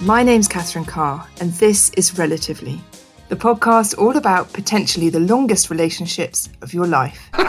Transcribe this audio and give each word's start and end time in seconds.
My 0.00 0.22
name's 0.22 0.48
Catherine 0.48 0.84
Carr, 0.84 1.26
and 1.40 1.52
this 1.54 1.90
is 1.90 2.18
Relatively, 2.18 2.80
the 3.28 3.36
podcast 3.36 3.98
all 3.98 4.16
about 4.16 4.52
potentially 4.52 5.10
the 5.10 5.20
longest 5.20 5.70
relationships 5.70 6.48
of 6.62 6.72
your 6.74 6.86
life. 6.86 7.30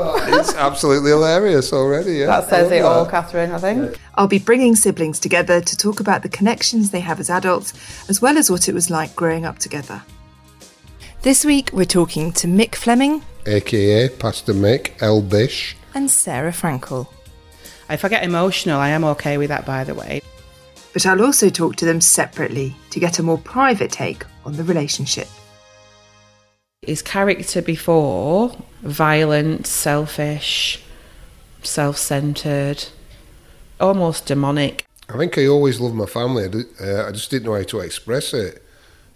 Oh, 0.00 0.22
it's 0.28 0.54
absolutely 0.54 1.10
hilarious 1.10 1.72
already. 1.72 2.12
Yeah, 2.18 2.26
That 2.26 2.48
says 2.48 2.70
I 2.70 2.76
it 2.76 2.82
love 2.84 2.96
all, 2.98 3.04
that. 3.04 3.10
Catherine, 3.10 3.50
I 3.50 3.58
think. 3.58 3.98
I'll 4.14 4.28
be 4.28 4.38
bringing 4.38 4.76
siblings 4.76 5.18
together 5.18 5.60
to 5.60 5.76
talk 5.76 5.98
about 5.98 6.22
the 6.22 6.28
connections 6.28 6.90
they 6.92 7.00
have 7.00 7.18
as 7.18 7.30
adults, 7.30 7.72
as 8.08 8.22
well 8.22 8.38
as 8.38 8.48
what 8.48 8.68
it 8.68 8.74
was 8.74 8.90
like 8.90 9.16
growing 9.16 9.44
up 9.44 9.58
together. 9.58 10.00
This 11.22 11.44
week, 11.44 11.70
we're 11.72 11.84
talking 11.84 12.30
to 12.34 12.46
Mick 12.46 12.76
Fleming 12.76 13.24
AKA 13.46 14.10
Pastor 14.10 14.52
Mick 14.52 14.92
L. 15.02 15.20
Bish. 15.20 15.74
and 15.94 16.08
Sarah 16.08 16.52
Frankel. 16.52 17.08
If 17.90 18.04
I 18.04 18.08
get 18.08 18.22
emotional, 18.22 18.78
I 18.78 18.90
am 18.90 19.02
okay 19.02 19.36
with 19.36 19.48
that, 19.48 19.66
by 19.66 19.82
the 19.82 19.94
way. 19.94 20.20
But 20.92 21.06
I'll 21.06 21.22
also 21.22 21.48
talk 21.48 21.76
to 21.76 21.84
them 21.84 22.00
separately 22.00 22.74
to 22.90 23.00
get 23.00 23.18
a 23.18 23.22
more 23.22 23.38
private 23.38 23.92
take 23.92 24.24
on 24.44 24.54
the 24.56 24.64
relationship. 24.64 25.28
His 26.82 27.02
character 27.02 27.60
before, 27.60 28.56
violent, 28.82 29.66
selfish, 29.66 30.82
self 31.62 31.98
centered, 31.98 32.86
almost 33.80 34.26
demonic. 34.26 34.86
I 35.08 35.16
think 35.16 35.36
I 35.38 35.46
always 35.46 35.80
loved 35.80 35.94
my 35.94 36.06
family. 36.06 36.44
I, 36.44 36.48
di- 36.48 36.64
uh, 36.80 37.08
I 37.08 37.12
just 37.12 37.30
didn't 37.30 37.46
know 37.46 37.54
how 37.54 37.62
to 37.62 37.80
express 37.80 38.32
it. 38.32 38.62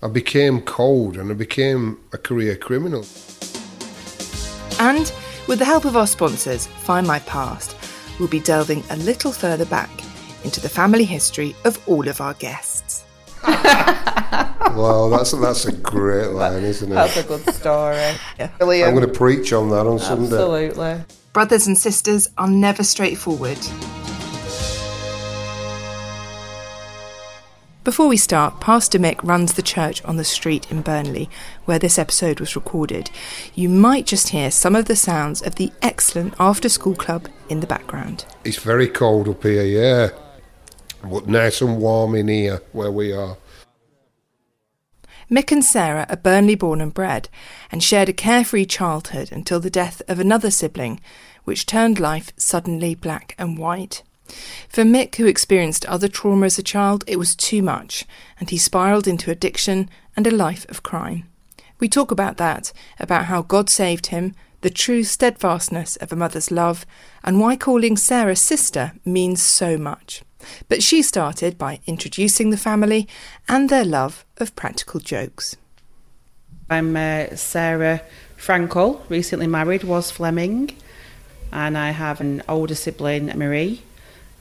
I 0.02 0.08
became 0.08 0.60
cold 0.62 1.16
and 1.16 1.30
I 1.30 1.34
became 1.34 1.98
a 2.12 2.18
career 2.18 2.56
criminal. 2.56 3.06
And 4.80 5.12
with 5.46 5.58
the 5.58 5.64
help 5.64 5.84
of 5.84 5.96
our 5.96 6.06
sponsors, 6.06 6.66
Find 6.66 7.06
My 7.06 7.20
Past, 7.20 7.76
we'll 8.18 8.28
be 8.28 8.40
delving 8.40 8.82
a 8.90 8.96
little 8.96 9.32
further 9.32 9.66
back 9.66 9.90
into 10.44 10.60
the 10.60 10.68
family 10.68 11.04
history 11.04 11.54
of 11.64 11.80
all 11.88 12.08
of 12.08 12.20
our 12.20 12.34
guests. 12.34 13.04
Wow, 14.74 15.10
that's 15.10 15.32
that's 15.32 15.66
a 15.66 15.72
great 15.72 16.28
line, 16.28 16.62
isn't 16.62 16.90
it? 16.90 16.94
That's 16.94 17.18
a 17.18 17.24
good 17.24 17.46
story. 17.52 18.14
I'm 18.38 18.94
going 18.94 19.00
to 19.00 19.08
preach 19.08 19.52
on 19.52 19.68
that 19.68 19.86
on 19.86 19.98
Sunday. 19.98 20.36
Absolutely. 20.36 21.04
Brothers 21.34 21.66
and 21.66 21.76
sisters 21.76 22.30
are 22.38 22.48
never 22.48 22.82
straightforward. 22.82 23.58
Before 27.84 28.06
we 28.06 28.16
start, 28.16 28.60
Pastor 28.60 28.98
Mick 28.98 29.22
runs 29.24 29.54
the 29.54 29.62
church 29.62 30.02
on 30.04 30.16
the 30.16 30.24
street 30.24 30.70
in 30.70 30.82
Burnley, 30.82 31.28
where 31.64 31.80
this 31.80 31.98
episode 31.98 32.38
was 32.40 32.54
recorded. 32.54 33.10
You 33.54 33.68
might 33.68 34.06
just 34.06 34.28
hear 34.28 34.50
some 34.52 34.76
of 34.76 34.86
the 34.86 34.96
sounds 34.96 35.42
of 35.42 35.56
the 35.56 35.72
excellent 35.82 36.34
after 36.38 36.68
school 36.68 36.94
club 36.94 37.28
in 37.48 37.60
the 37.60 37.66
background. 37.66 38.24
It's 38.44 38.62
very 38.62 38.88
cold 38.88 39.28
up 39.28 39.42
here, 39.42 39.64
yeah, 39.64 40.10
but 40.31 40.31
nice 41.26 41.60
and 41.60 41.78
warm 41.78 42.14
in 42.14 42.28
here 42.28 42.62
where 42.72 42.90
we 42.90 43.12
are. 43.12 43.36
Mick 45.30 45.50
and 45.50 45.64
Sarah 45.64 46.06
are 46.10 46.16
Burnley 46.16 46.54
born 46.54 46.80
and 46.80 46.92
bred 46.92 47.28
and 47.70 47.82
shared 47.82 48.08
a 48.08 48.12
carefree 48.12 48.66
childhood 48.66 49.32
until 49.32 49.60
the 49.60 49.70
death 49.70 50.02
of 50.06 50.20
another 50.20 50.50
sibling, 50.50 51.00
which 51.44 51.64
turned 51.64 51.98
life 51.98 52.32
suddenly 52.36 52.94
black 52.94 53.34
and 53.38 53.56
white. 53.56 54.02
For 54.68 54.82
Mick, 54.82 55.16
who 55.16 55.26
experienced 55.26 55.86
other 55.86 56.08
trauma 56.08 56.46
as 56.46 56.58
a 56.58 56.62
child, 56.62 57.04
it 57.06 57.18
was 57.18 57.34
too 57.34 57.62
much, 57.62 58.04
and 58.38 58.50
he 58.50 58.58
spiraled 58.58 59.08
into 59.08 59.30
addiction 59.30 59.88
and 60.16 60.26
a 60.26 60.30
life 60.30 60.68
of 60.68 60.82
crime. 60.82 61.24
We 61.80 61.88
talk 61.88 62.10
about 62.10 62.36
that, 62.36 62.72
about 63.00 63.24
how 63.24 63.42
God 63.42 63.68
saved 63.68 64.06
him, 64.06 64.34
the 64.60 64.70
true 64.70 65.02
steadfastness 65.02 65.96
of 65.96 66.12
a 66.12 66.16
mother's 66.16 66.50
love, 66.50 66.86
and 67.24 67.40
why 67.40 67.56
calling 67.56 67.96
Sarah 67.96 68.36
sister 68.36 68.92
means 69.04 69.42
so 69.42 69.76
much. 69.76 70.22
But 70.68 70.82
she 70.82 71.02
started 71.02 71.58
by 71.58 71.80
introducing 71.86 72.50
the 72.50 72.56
family 72.56 73.08
and 73.48 73.68
their 73.68 73.84
love 73.84 74.24
of 74.38 74.54
practical 74.56 75.00
jokes. 75.00 75.56
I'm 76.70 76.96
uh, 76.96 77.36
Sarah 77.36 78.02
Frankel, 78.38 79.00
recently 79.08 79.46
married, 79.46 79.84
was 79.84 80.10
Fleming, 80.10 80.76
and 81.52 81.76
I 81.76 81.90
have 81.90 82.20
an 82.20 82.42
older 82.48 82.74
sibling, 82.74 83.26
Marie, 83.26 83.82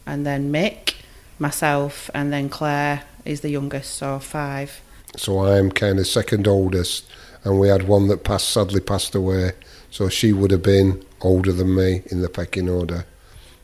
and 0.06 0.26
then 0.26 0.52
Mick, 0.52 0.96
myself, 1.40 2.10
and 2.14 2.32
then 2.32 2.50
Claire 2.50 3.04
is 3.26 3.42
the 3.42 3.50
youngest, 3.50 3.96
so 3.96 4.20
five. 4.20 4.82
So 5.18 5.46
I'm 5.46 5.72
kind 5.72 6.00
of 6.00 6.08
second 6.08 6.48
oldest, 6.48 7.06
and 7.44 7.60
we 7.60 7.68
had 7.68 7.88
one 7.88 8.08
that 8.08 8.24
passed 8.24 8.50
sadly 8.50 8.80
passed 8.80 9.14
away. 9.14 9.52
So 9.90 10.08
she 10.08 10.32
would 10.32 10.52
have 10.52 10.64
been 10.64 11.04
older 11.20 11.52
than 11.52 11.76
me 11.76 12.02
in 12.08 12.22
the 12.22 12.30
pecking 12.30 12.70
order. 12.70 13.06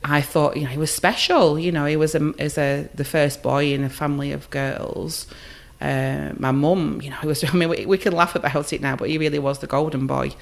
I 0.09 0.22
thought, 0.22 0.56
you 0.56 0.63
know, 0.63 0.69
he 0.69 0.78
was 0.78 0.94
special. 0.94 1.59
You 1.59 1.72
know, 1.72 1.85
he 1.85 1.97
was 1.97 2.16
a, 2.16 2.34
as 2.40 2.57
a 2.57 2.88
the 2.95 3.06
first 3.06 3.44
boy 3.44 3.73
in 3.73 3.84
a 3.84 3.90
family 3.90 4.31
of 4.31 4.50
girls. 4.50 5.28
Uh, 5.79 6.34
my 6.38 6.51
mum, 6.51 7.01
you 7.01 7.09
know, 7.09 7.18
he 7.18 7.28
was. 7.34 7.44
I 7.44 7.51
mean, 7.53 7.69
we, 7.69 7.85
we 7.85 7.97
can 7.97 8.13
laugh 8.13 8.35
about 8.35 8.73
it 8.73 8.81
now, 8.81 8.96
but 8.96 9.09
he 9.09 9.17
really 9.17 9.40
was 9.40 9.59
the 9.59 9.67
golden 9.67 10.07
boy. 10.07 10.31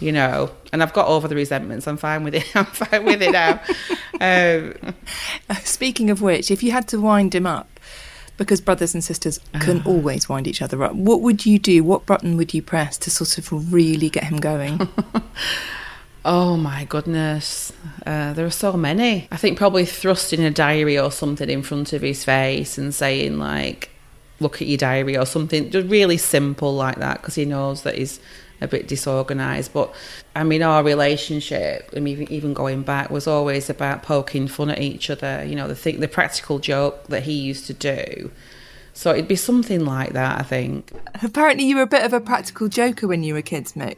You 0.00 0.10
know, 0.10 0.50
and 0.72 0.82
I've 0.82 0.92
got 0.92 1.06
over 1.06 1.28
the 1.28 1.36
resentments. 1.36 1.86
I'm 1.86 1.98
fine 1.98 2.24
with 2.24 2.34
it. 2.34 2.44
I'm 2.56 2.64
fine 2.64 3.04
with 3.04 3.22
it 3.22 3.30
now. 3.30 3.60
um, 4.20 4.94
Speaking 5.62 6.10
of 6.10 6.20
which, 6.20 6.50
if 6.50 6.64
you 6.64 6.72
had 6.72 6.88
to 6.88 7.00
wind 7.00 7.32
him 7.32 7.46
up, 7.46 7.78
because 8.38 8.60
brothers 8.60 8.94
and 8.94 9.04
sisters 9.04 9.38
can 9.60 9.82
always 9.84 10.28
wind 10.28 10.48
each 10.48 10.62
other 10.62 10.82
up, 10.82 10.94
what 10.94 11.20
would 11.20 11.46
you 11.46 11.60
do? 11.60 11.84
What 11.84 12.06
button 12.06 12.36
would 12.36 12.54
you 12.54 12.62
press 12.62 12.98
to 12.98 13.10
sort 13.10 13.38
of 13.38 13.72
really 13.72 14.10
get 14.10 14.24
him 14.24 14.38
going? 14.38 14.88
Oh 16.30 16.58
my 16.58 16.84
goodness. 16.84 17.72
Uh, 18.04 18.34
there 18.34 18.44
are 18.44 18.50
so 18.50 18.74
many. 18.74 19.26
I 19.32 19.38
think 19.38 19.56
probably 19.56 19.86
thrusting 19.86 20.44
a 20.44 20.50
diary 20.50 20.98
or 20.98 21.10
something 21.10 21.48
in 21.48 21.62
front 21.62 21.94
of 21.94 22.02
his 22.02 22.22
face 22.22 22.76
and 22.76 22.94
saying, 22.94 23.38
like, 23.38 23.88
look 24.38 24.60
at 24.60 24.68
your 24.68 24.76
diary 24.76 25.16
or 25.16 25.24
something, 25.24 25.70
just 25.70 25.88
really 25.88 26.18
simple 26.18 26.74
like 26.74 26.96
that 26.96 27.22
because 27.22 27.34
he 27.34 27.46
knows 27.46 27.82
that 27.84 27.96
he's 27.96 28.20
a 28.60 28.68
bit 28.68 28.86
disorganized. 28.86 29.72
But 29.72 29.94
I 30.36 30.44
mean, 30.44 30.62
our 30.62 30.84
relationship, 30.84 31.88
I 31.96 32.00
mean, 32.00 32.26
even, 32.30 32.52
going 32.52 32.82
back, 32.82 33.08
was 33.08 33.26
always 33.26 33.70
about 33.70 34.02
poking 34.02 34.48
fun 34.48 34.68
at 34.68 34.82
each 34.82 35.08
other. 35.08 35.42
You 35.46 35.56
know, 35.56 35.66
the 35.66 35.74
thing, 35.74 36.00
the 36.00 36.08
practical 36.08 36.58
joke 36.58 37.06
that 37.06 37.22
he 37.22 37.32
used 37.32 37.66
to 37.68 37.72
do. 37.72 38.30
So 38.92 39.12
it'd 39.12 39.28
be 39.28 39.36
something 39.36 39.86
like 39.86 40.12
that, 40.12 40.38
I 40.38 40.42
think. 40.42 40.92
Apparently, 41.22 41.64
you 41.64 41.76
were 41.76 41.82
a 41.82 41.86
bit 41.86 42.04
of 42.04 42.12
a 42.12 42.20
practical 42.20 42.68
joker 42.68 43.08
when 43.08 43.22
you 43.22 43.32
were 43.32 43.40
kids, 43.40 43.72
Mick. 43.72 43.96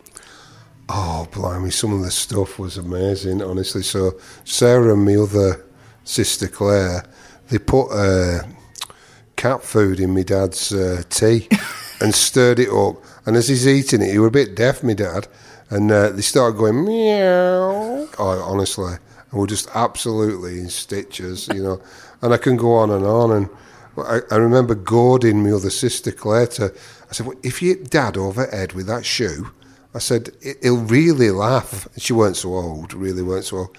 Oh, 0.92 1.28
blimey, 1.30 1.70
some 1.70 1.92
of 1.92 2.02
the 2.02 2.10
stuff 2.10 2.58
was 2.58 2.76
amazing, 2.76 3.42
honestly. 3.42 3.82
So, 3.82 4.18
Sarah 4.42 4.92
and 4.94 5.04
my 5.04 5.14
other 5.14 5.64
sister 6.02 6.48
Claire, 6.48 7.04
they 7.48 7.58
put 7.58 7.90
uh, 7.90 8.42
cat 9.36 9.62
food 9.62 10.00
in 10.00 10.12
my 10.12 10.24
dad's 10.24 10.72
uh, 10.72 11.04
tea 11.08 11.46
and 12.00 12.12
stirred 12.12 12.58
it 12.58 12.70
up. 12.70 12.96
And 13.24 13.36
as 13.36 13.46
he's 13.46 13.68
eating 13.68 14.02
it, 14.02 14.10
he 14.10 14.18
was 14.18 14.28
a 14.28 14.32
bit 14.32 14.56
deaf, 14.56 14.82
my 14.82 14.94
dad, 14.94 15.28
and 15.68 15.92
uh, 15.92 16.08
they 16.08 16.22
started 16.22 16.58
going 16.58 16.84
meow. 16.84 18.08
Oh, 18.18 18.42
honestly, 18.44 18.94
and 19.30 19.40
we're 19.40 19.46
just 19.46 19.68
absolutely 19.72 20.58
in 20.58 20.70
stitches, 20.70 21.46
you 21.54 21.62
know. 21.62 21.80
And 22.22 22.34
I 22.34 22.36
can 22.36 22.58
go 22.58 22.74
on 22.74 22.90
and 22.90 23.06
on. 23.06 23.30
And 23.32 23.48
I, 23.96 24.20
I 24.30 24.36
remember 24.36 24.74
goading 24.74 25.42
my 25.42 25.52
other 25.52 25.70
sister 25.70 26.12
Claire 26.12 26.48
to, 26.48 26.64
I 27.08 27.12
said, 27.12 27.26
well, 27.26 27.38
if 27.42 27.62
you 27.62 27.68
hit 27.70 27.88
dad 27.88 28.18
over 28.18 28.44
head 28.46 28.74
with 28.74 28.86
that 28.88 29.06
shoe, 29.06 29.50
I 29.94 29.98
said, 29.98 30.30
"He- 30.42 30.54
he'll 30.62 30.76
really 30.78 31.30
laugh. 31.30 31.88
And 31.94 32.02
she 32.02 32.12
weren't 32.12 32.36
so 32.36 32.54
old, 32.54 32.94
really 32.94 33.22
weren't 33.22 33.44
so 33.44 33.56
old. 33.58 33.76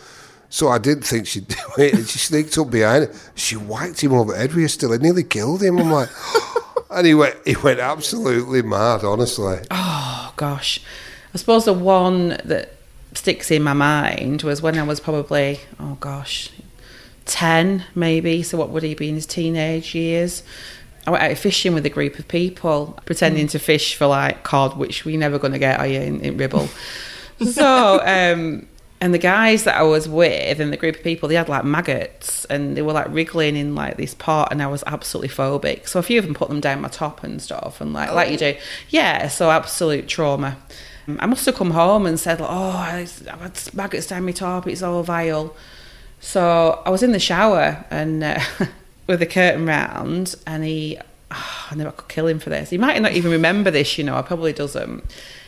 So 0.49 0.67
I 0.67 0.77
didn't 0.79 1.03
think 1.05 1.27
she'd 1.27 1.47
do 1.47 1.55
it. 1.77 1.93
And 1.93 2.07
she 2.07 2.19
sneaked 2.19 2.57
up 2.57 2.69
behind 2.69 3.05
him. 3.05 3.13
She 3.35 3.55
whacked 3.55 4.01
him 4.03 4.13
over 4.13 4.33
the 4.33 4.37
head 4.39 4.53
with 4.53 4.65
a 4.65 4.69
still. 4.69 4.91
It 4.93 5.01
nearly 5.01 5.23
killed 5.23 5.63
him. 5.63 5.77
I'm 5.79 5.89
like, 5.91 6.09
and 6.91 7.07
he 7.07 7.13
went, 7.13 7.37
he 7.45 7.55
went 7.55 7.79
absolutely 7.79 8.61
mad, 8.61 9.03
honestly. 9.05 9.59
Oh 9.71 10.33
gosh, 10.35 10.81
I 11.33 11.37
suppose 11.37 11.63
the 11.65 11.73
one 11.73 12.37
that 12.43 12.73
sticks 13.13 13.49
in 13.51 13.61
my 13.63 13.73
mind 13.73 14.41
was 14.43 14.61
when 14.61 14.77
I 14.77 14.83
was 14.83 14.99
probably 14.99 15.59
oh 15.79 15.95
gosh, 16.01 16.49
ten 17.25 17.85
maybe. 17.95 18.43
So 18.43 18.57
what 18.57 18.69
would 18.69 18.83
he 18.83 18.95
be 18.95 19.07
in 19.09 19.15
his 19.15 19.25
teenage 19.25 19.95
years? 19.95 20.43
I 21.07 21.11
went 21.11 21.23
out 21.23 21.37
fishing 21.37 21.73
with 21.73 21.85
a 21.85 21.89
group 21.89 22.19
of 22.19 22.27
people, 22.27 22.99
pretending 23.05 23.47
to 23.47 23.59
fish 23.59 23.95
for 23.95 24.07
like 24.07 24.43
cod, 24.43 24.77
which 24.77 25.03
we're 25.03 25.17
never 25.17 25.39
going 25.39 25.53
to 25.53 25.59
get, 25.59 25.79
are 25.79 25.87
you, 25.87 25.99
in, 25.99 26.21
in 26.21 26.37
Ribble? 26.37 26.69
so, 27.51 27.99
um, 28.05 28.67
and 29.01 29.15
the 29.15 29.17
guys 29.19 29.63
that 29.63 29.77
I 29.77 29.81
was 29.81 30.07
with 30.07 30.59
and 30.59 30.71
the 30.71 30.77
group 30.77 30.97
of 30.97 31.03
people, 31.03 31.27
they 31.27 31.33
had 31.35 31.49
like 31.49 31.65
maggots 31.65 32.45
and 32.45 32.77
they 32.77 32.83
were 32.83 32.93
like 32.93 33.07
wriggling 33.09 33.55
in 33.55 33.73
like 33.73 33.97
this 33.97 34.13
pot, 34.13 34.49
and 34.51 34.61
I 34.61 34.67
was 34.67 34.83
absolutely 34.85 35.29
phobic. 35.29 35.87
So 35.87 35.99
a 35.99 36.03
few 36.03 36.19
of 36.19 36.25
them 36.25 36.35
put 36.35 36.49
them 36.49 36.59
down 36.59 36.81
my 36.81 36.87
top 36.87 37.23
and 37.23 37.41
stuff, 37.41 37.81
and 37.81 37.93
like 37.93 38.11
like 38.11 38.29
you 38.29 38.37
do, 38.37 38.55
yeah. 38.89 39.27
So 39.27 39.49
absolute 39.49 40.07
trauma. 40.07 40.57
I 41.19 41.25
must 41.25 41.47
have 41.47 41.55
come 41.55 41.71
home 41.71 42.05
and 42.05 42.19
said, 42.19 42.41
"Oh, 42.41 42.45
I've 42.45 43.25
had 43.25 43.73
maggots 43.73 44.05
down 44.05 44.25
my 44.25 44.33
top. 44.33 44.67
It's 44.67 44.83
all 44.83 45.01
vile." 45.01 45.55
So 46.19 46.83
I 46.85 46.91
was 46.91 47.01
in 47.01 47.11
the 47.11 47.19
shower 47.19 47.83
and 47.89 48.23
uh, 48.23 48.39
with 49.07 49.21
a 49.21 49.25
curtain 49.25 49.65
round, 49.65 50.35
and 50.45 50.63
he, 50.63 50.97
oh, 51.31 51.67
I 51.71 51.75
knew 51.75 51.87
I 51.87 51.91
could 51.91 52.07
kill 52.07 52.27
him 52.27 52.39
for 52.39 52.49
this. 52.49 52.69
He 52.69 52.77
might 52.77 53.01
not 53.01 53.13
even 53.13 53.31
remember 53.31 53.71
this, 53.71 53.97
you 53.97 54.03
know. 54.03 54.15
I 54.15 54.21
probably 54.21 54.53
doesn't. 54.53 55.03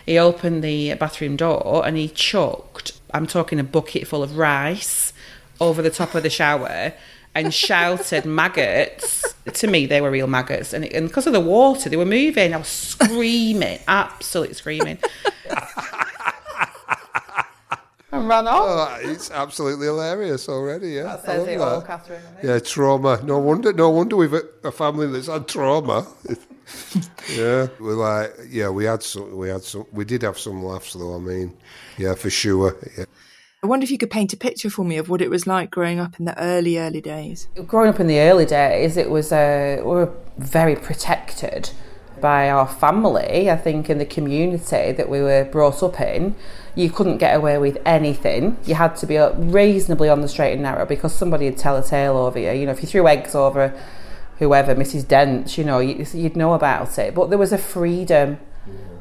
He 0.05 0.17
opened 0.17 0.63
the 0.63 0.95
bathroom 0.95 1.37
door 1.37 1.83
and 1.85 1.95
he 1.95 2.09
chucked 2.09 2.91
I'm 3.13 3.27
talking 3.27 3.59
a 3.59 3.63
bucket 3.63 4.07
full 4.07 4.23
of 4.23 4.37
rice 4.37 5.13
over 5.61 5.81
the 5.81 5.91
top 5.91 6.15
of 6.15 6.23
the 6.23 6.29
shower 6.29 6.93
and 7.35 7.53
shouted 7.53 8.25
maggots. 8.25 9.35
To 9.45 9.67
me, 9.67 9.85
they 9.85 10.01
were 10.01 10.09
real 10.09 10.27
maggots. 10.27 10.73
And, 10.73 10.85
it, 10.85 10.93
and 10.93 11.07
because 11.07 11.27
of 11.27 11.33
the 11.33 11.39
water, 11.39 11.89
they 11.89 11.97
were 11.97 12.05
moving. 12.05 12.53
I 12.53 12.57
was 12.57 12.67
screaming, 12.67 13.79
absolutely 13.87 14.55
screaming. 14.55 14.97
And 18.23 18.29
ran 18.29 18.47
off. 18.47 18.63
Oh, 18.65 19.09
it's 19.09 19.29
absolutely 19.31 19.87
hilarious 19.87 20.49
already. 20.49 20.91
Yeah, 20.91 21.03
that 21.03 21.25
says 21.25 21.47
it 21.47 21.59
all, 21.59 21.81
Catherine. 21.81 22.21
Yeah, 22.41 22.59
trauma. 22.59 23.21
No 23.23 23.39
wonder. 23.39 23.73
No 23.73 23.89
wonder 23.89 24.15
we've 24.15 24.33
a, 24.33 24.43
a 24.63 24.71
family 24.71 25.07
that's 25.07 25.27
had 25.27 25.47
trauma. 25.47 26.07
yeah, 27.29 27.67
we're 27.79 27.93
like, 27.93 28.33
yeah, 28.49 28.69
we 28.69 28.85
had 28.85 29.03
some. 29.03 29.35
We 29.37 29.49
had 29.49 29.63
some. 29.63 29.85
We 29.91 30.05
did 30.05 30.23
have 30.23 30.39
some 30.39 30.63
laughs, 30.63 30.93
though. 30.93 31.15
I 31.15 31.19
mean, 31.19 31.57
yeah, 31.97 32.15
for 32.15 32.29
sure. 32.29 32.75
Yeah. 32.97 33.05
I 33.61 33.67
wonder 33.67 33.85
if 33.85 33.91
you 33.91 33.97
could 33.97 34.11
paint 34.11 34.33
a 34.33 34.37
picture 34.37 34.69
for 34.69 34.83
me 34.83 34.97
of 34.97 35.07
what 35.07 35.21
it 35.21 35.29
was 35.29 35.47
like 35.47 35.71
growing 35.71 35.97
up 35.97 36.19
in 36.19 36.25
the 36.25 36.37
early, 36.37 36.77
early 36.77 36.99
days. 36.99 37.47
Growing 37.65 37.89
up 37.89 37.99
in 38.01 38.07
the 38.07 38.19
early 38.19 38.45
days, 38.45 38.97
it 38.97 39.09
was 39.09 39.31
uh, 39.31 39.77
we 39.79 39.89
were 39.89 40.11
very 40.37 40.75
protected 40.75 41.69
by 42.23 42.49
our 42.49 42.65
family. 42.65 43.51
I 43.51 43.57
think 43.57 43.89
in 43.89 43.97
the 43.97 44.05
community 44.05 44.93
that 44.93 45.09
we 45.09 45.21
were 45.21 45.43
brought 45.43 45.83
up 45.83 45.99
in, 45.99 46.35
you 46.73 46.89
couldn't 46.89 47.17
get 47.17 47.35
away 47.35 47.57
with 47.57 47.77
anything. 47.85 48.55
You 48.63 48.75
had 48.75 48.95
to 48.95 49.05
be 49.05 49.17
reasonably 49.17 50.07
on 50.07 50.21
the 50.21 50.29
straight 50.29 50.53
and 50.53 50.63
narrow 50.63 50.85
because 50.85 51.13
somebody 51.13 51.49
would 51.49 51.57
tell 51.57 51.75
a 51.75 51.83
tale 51.83 52.15
over 52.15 52.39
you. 52.39 52.51
You 52.51 52.65
know, 52.65 52.71
if 52.71 52.81
you 52.81 52.87
threw 52.87 53.09
eggs 53.09 53.35
over 53.35 53.77
whoever, 54.39 54.73
Mrs. 54.73 55.05
Dent, 55.05 55.57
you 55.57 55.65
know, 55.65 55.79
you'd 55.79 56.37
know 56.37 56.53
about 56.53 56.97
it. 56.97 57.13
But 57.13 57.27
there 57.29 57.37
was 57.37 57.51
a 57.51 57.57
freedom, 57.57 58.39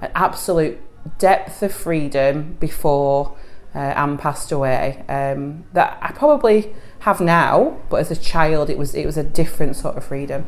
an 0.00 0.10
absolute 0.16 0.80
depth 1.18 1.62
of 1.62 1.72
freedom 1.72 2.56
before 2.58 3.36
uh, 3.72 3.78
Anne 3.78 4.18
passed 4.18 4.50
away 4.50 5.04
um, 5.08 5.62
that 5.74 5.96
I 6.02 6.10
probably 6.10 6.74
have 7.00 7.20
now, 7.20 7.80
but 7.88 8.00
as 8.00 8.10
a 8.10 8.16
child, 8.16 8.68
it 8.68 8.78
was 8.78 8.96
it 8.96 9.06
was 9.06 9.16
a 9.16 9.24
different 9.24 9.76
sort 9.76 9.96
of 9.96 10.04
freedom. 10.04 10.44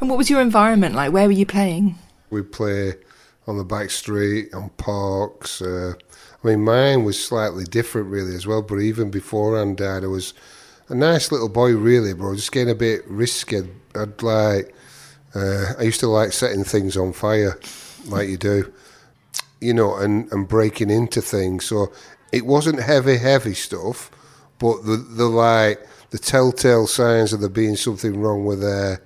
And 0.00 0.08
what 0.08 0.18
was 0.18 0.30
your 0.30 0.40
environment 0.40 0.94
like? 0.94 1.12
Where 1.12 1.26
were 1.26 1.32
you 1.32 1.46
playing? 1.46 1.96
We 2.30 2.42
play 2.42 2.94
on 3.46 3.58
the 3.58 3.64
back 3.64 3.90
street, 3.90 4.54
on 4.54 4.68
parks. 4.70 5.60
Uh, 5.60 5.94
I 6.44 6.46
mean, 6.46 6.62
mine 6.62 7.04
was 7.04 7.22
slightly 7.22 7.64
different, 7.64 8.08
really, 8.08 8.34
as 8.34 8.46
well. 8.46 8.62
But 8.62 8.80
even 8.80 9.10
before 9.10 9.58
Anne 9.58 9.74
died, 9.74 10.04
I 10.04 10.08
was 10.08 10.34
a 10.88 10.94
nice 10.94 11.32
little 11.32 11.48
boy, 11.48 11.74
really, 11.74 12.14
but 12.14 12.26
I 12.26 12.30
was 12.30 12.40
just 12.40 12.52
getting 12.52 12.70
a 12.70 12.76
bit 12.76 13.02
risky. 13.06 13.62
I'd 13.94 14.22
like, 14.22 14.74
uh, 15.34 15.72
I 15.78 15.82
used 15.82 16.00
to 16.00 16.08
like 16.08 16.32
setting 16.32 16.62
things 16.62 16.96
on 16.96 17.12
fire, 17.12 17.58
like 18.06 18.28
you 18.28 18.36
do, 18.36 18.72
you 19.60 19.74
know, 19.74 19.96
and, 19.96 20.30
and 20.32 20.46
breaking 20.46 20.90
into 20.90 21.20
things. 21.20 21.64
So 21.64 21.92
it 22.32 22.46
wasn't 22.46 22.80
heavy, 22.80 23.16
heavy 23.16 23.54
stuff, 23.54 24.10
but 24.58 24.84
the, 24.84 24.96
the 24.96 25.26
like, 25.26 25.86
the 26.10 26.18
telltale 26.18 26.86
signs 26.86 27.32
of 27.32 27.40
there 27.40 27.50
being 27.50 27.76
something 27.76 28.18
wrong 28.20 28.44
were 28.44 28.56
there 28.56 29.02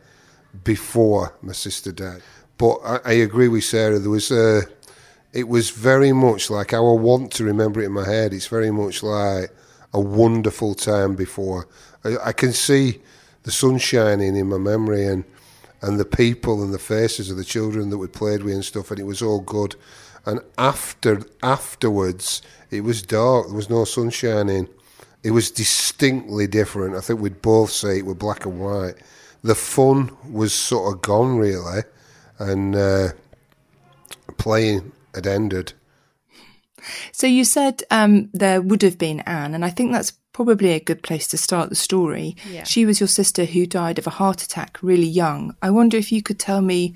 before 0.64 1.34
my 1.42 1.52
sister 1.52 1.92
died. 1.92 2.22
But 2.58 2.78
I, 2.84 3.00
I 3.04 3.12
agree 3.12 3.48
with 3.48 3.64
Sarah, 3.64 3.98
there 3.98 4.10
was 4.10 4.30
a, 4.30 4.62
it 5.32 5.48
was 5.48 5.70
very 5.70 6.12
much 6.12 6.50
like 6.50 6.74
I 6.74 6.80
want 6.80 7.32
to 7.32 7.44
remember 7.44 7.80
it 7.80 7.86
in 7.86 7.92
my 7.92 8.06
head. 8.06 8.32
It's 8.32 8.46
very 8.46 8.70
much 8.70 9.02
like 9.02 9.50
a 9.92 10.00
wonderful 10.00 10.74
time 10.74 11.14
before. 11.14 11.68
I, 12.04 12.16
I 12.26 12.32
can 12.32 12.52
see 12.52 13.00
the 13.42 13.50
sun 13.50 13.78
shining 13.78 14.36
in 14.36 14.48
my 14.48 14.58
memory 14.58 15.06
and 15.06 15.24
and 15.82 15.98
the 15.98 16.04
people 16.04 16.62
and 16.62 16.72
the 16.72 16.78
faces 16.78 17.28
of 17.28 17.36
the 17.36 17.44
children 17.44 17.90
that 17.90 17.98
we 17.98 18.06
played 18.06 18.44
with 18.44 18.54
and 18.54 18.64
stuff, 18.64 18.92
and 18.92 19.00
it 19.00 19.04
was 19.04 19.20
all 19.20 19.40
good. 19.40 19.74
And 20.24 20.40
after 20.56 21.22
afterwards, 21.42 22.40
it 22.70 22.82
was 22.82 23.02
dark. 23.02 23.46
There 23.46 23.56
was 23.56 23.68
no 23.68 23.84
sun 23.84 24.10
shining. 24.10 24.68
It 25.24 25.32
was 25.32 25.50
distinctly 25.50 26.46
different. 26.46 26.94
I 26.94 27.00
think 27.00 27.20
we'd 27.20 27.42
both 27.42 27.70
say 27.70 27.98
it 27.98 28.06
were 28.06 28.14
black 28.14 28.46
and 28.46 28.60
white. 28.60 28.94
The 29.42 29.54
fun 29.54 30.16
was 30.30 30.52
sort 30.52 30.94
of 30.94 31.02
gone, 31.02 31.36
really, 31.36 31.82
and 32.38 32.76
uh, 32.76 33.08
playing 34.36 34.92
had 35.14 35.26
ended. 35.26 35.72
So 37.12 37.26
you 37.26 37.44
said 37.44 37.82
um, 37.90 38.28
there 38.32 38.60
would 38.60 38.82
have 38.82 38.98
been 38.98 39.20
Anne, 39.20 39.54
and 39.54 39.64
I 39.64 39.70
think 39.70 39.92
that's 39.92 40.12
probably 40.32 40.70
a 40.72 40.80
good 40.80 41.02
place 41.02 41.26
to 41.28 41.38
start 41.38 41.68
the 41.68 41.76
story. 41.76 42.36
Yeah. 42.50 42.64
She 42.64 42.86
was 42.86 43.00
your 43.00 43.08
sister 43.08 43.44
who 43.44 43.66
died 43.66 43.98
of 43.98 44.06
a 44.06 44.10
heart 44.10 44.42
attack 44.42 44.78
really 44.82 45.06
young. 45.06 45.54
I 45.60 45.70
wonder 45.70 45.96
if 45.96 46.10
you 46.10 46.22
could 46.22 46.38
tell 46.38 46.62
me 46.62 46.94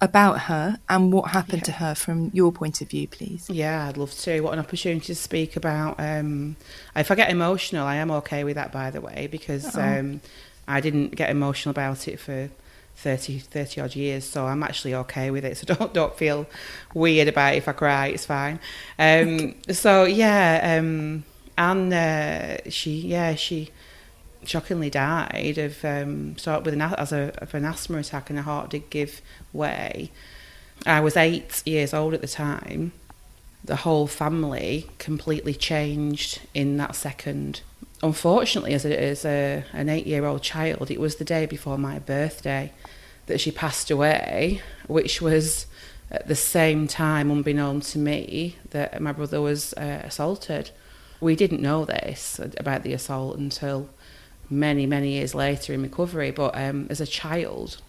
about 0.00 0.42
her 0.42 0.78
and 0.88 1.12
what 1.12 1.30
happened 1.30 1.62
yeah. 1.62 1.64
to 1.64 1.72
her 1.72 1.94
from 1.94 2.30
your 2.32 2.52
point 2.52 2.80
of 2.80 2.88
view, 2.88 3.08
please. 3.08 3.50
Yeah, 3.50 3.88
I'd 3.88 3.96
love 3.96 4.12
to. 4.18 4.40
What 4.42 4.52
an 4.52 4.60
opportunity 4.60 5.06
to 5.06 5.14
speak 5.14 5.56
about. 5.56 5.96
Um, 5.98 6.56
if 6.94 7.10
I 7.10 7.14
get 7.14 7.30
emotional, 7.30 7.84
I 7.86 7.96
am 7.96 8.10
okay 8.12 8.44
with 8.44 8.54
that, 8.54 8.70
by 8.70 8.90
the 8.90 9.00
way, 9.00 9.28
because 9.30 9.76
um, 9.76 10.20
I 10.68 10.80
didn't 10.80 11.16
get 11.16 11.30
emotional 11.30 11.70
about 11.70 12.06
it 12.06 12.20
for 12.20 12.50
30, 12.96 13.38
30 13.38 13.80
odd 13.80 13.96
years, 13.96 14.24
so 14.24 14.46
I'm 14.46 14.62
actually 14.62 14.94
okay 14.94 15.30
with 15.30 15.44
it. 15.44 15.56
So 15.56 15.66
don't 15.74 15.94
don't 15.94 16.16
feel 16.16 16.46
weird 16.94 17.28
about 17.28 17.54
it 17.54 17.58
if 17.58 17.68
I 17.68 17.72
cry. 17.72 18.08
It's 18.08 18.26
fine. 18.26 18.60
Um, 18.98 19.54
so 19.70 20.04
yeah, 20.04 20.78
um, 20.78 21.24
and 21.56 21.92
uh, 21.92 22.70
she 22.70 23.00
yeah 23.00 23.34
she 23.34 23.70
shockingly 24.44 24.90
died 24.90 25.58
of 25.58 25.84
um, 25.84 26.36
sort 26.38 26.64
with 26.64 26.74
an 26.74 26.82
as 26.82 27.12
a 27.12 27.32
of 27.38 27.54
an 27.54 27.64
asthma 27.64 27.98
attack, 27.98 28.30
and 28.30 28.38
her 28.38 28.44
heart 28.44 28.70
did 28.70 28.90
give 28.90 29.22
way. 29.52 30.10
I 30.86 31.00
was 31.00 31.16
eight 31.16 31.62
years 31.66 31.94
old 31.94 32.14
at 32.14 32.20
the 32.20 32.28
time. 32.28 32.92
The 33.64 33.76
whole 33.76 34.06
family 34.06 34.88
completely 34.98 35.54
changed 35.54 36.40
in 36.54 36.76
that 36.76 36.94
second. 36.94 37.62
Unfortunately, 38.02 38.74
as, 38.74 38.84
a, 38.84 39.00
as 39.00 39.24
a, 39.24 39.64
an 39.72 39.88
eight 39.88 40.06
year 40.06 40.24
old 40.24 40.42
child, 40.42 40.90
it 40.90 41.00
was 41.00 41.16
the 41.16 41.24
day 41.24 41.46
before 41.46 41.78
my 41.78 41.98
birthday 41.98 42.72
that 43.26 43.40
she 43.40 43.50
passed 43.50 43.90
away, 43.90 44.62
which 44.86 45.20
was 45.20 45.66
at 46.10 46.26
the 46.28 46.34
same 46.34 46.86
time, 46.86 47.30
unbeknown 47.30 47.80
to 47.80 47.98
me, 47.98 48.56
that 48.70 49.00
my 49.00 49.12
brother 49.12 49.40
was 49.40 49.74
uh, 49.74 50.02
assaulted. 50.04 50.70
We 51.20 51.36
didn't 51.36 51.60
know 51.60 51.84
this 51.84 52.40
about 52.56 52.82
the 52.82 52.92
assault 52.92 53.36
until 53.36 53.90
many, 54.48 54.86
many 54.86 55.10
years 55.10 55.34
later 55.34 55.74
in 55.74 55.82
recovery. 55.82 56.30
But 56.30 56.56
um, 56.56 56.86
as 56.88 57.00
a 57.00 57.06
child, 57.06 57.82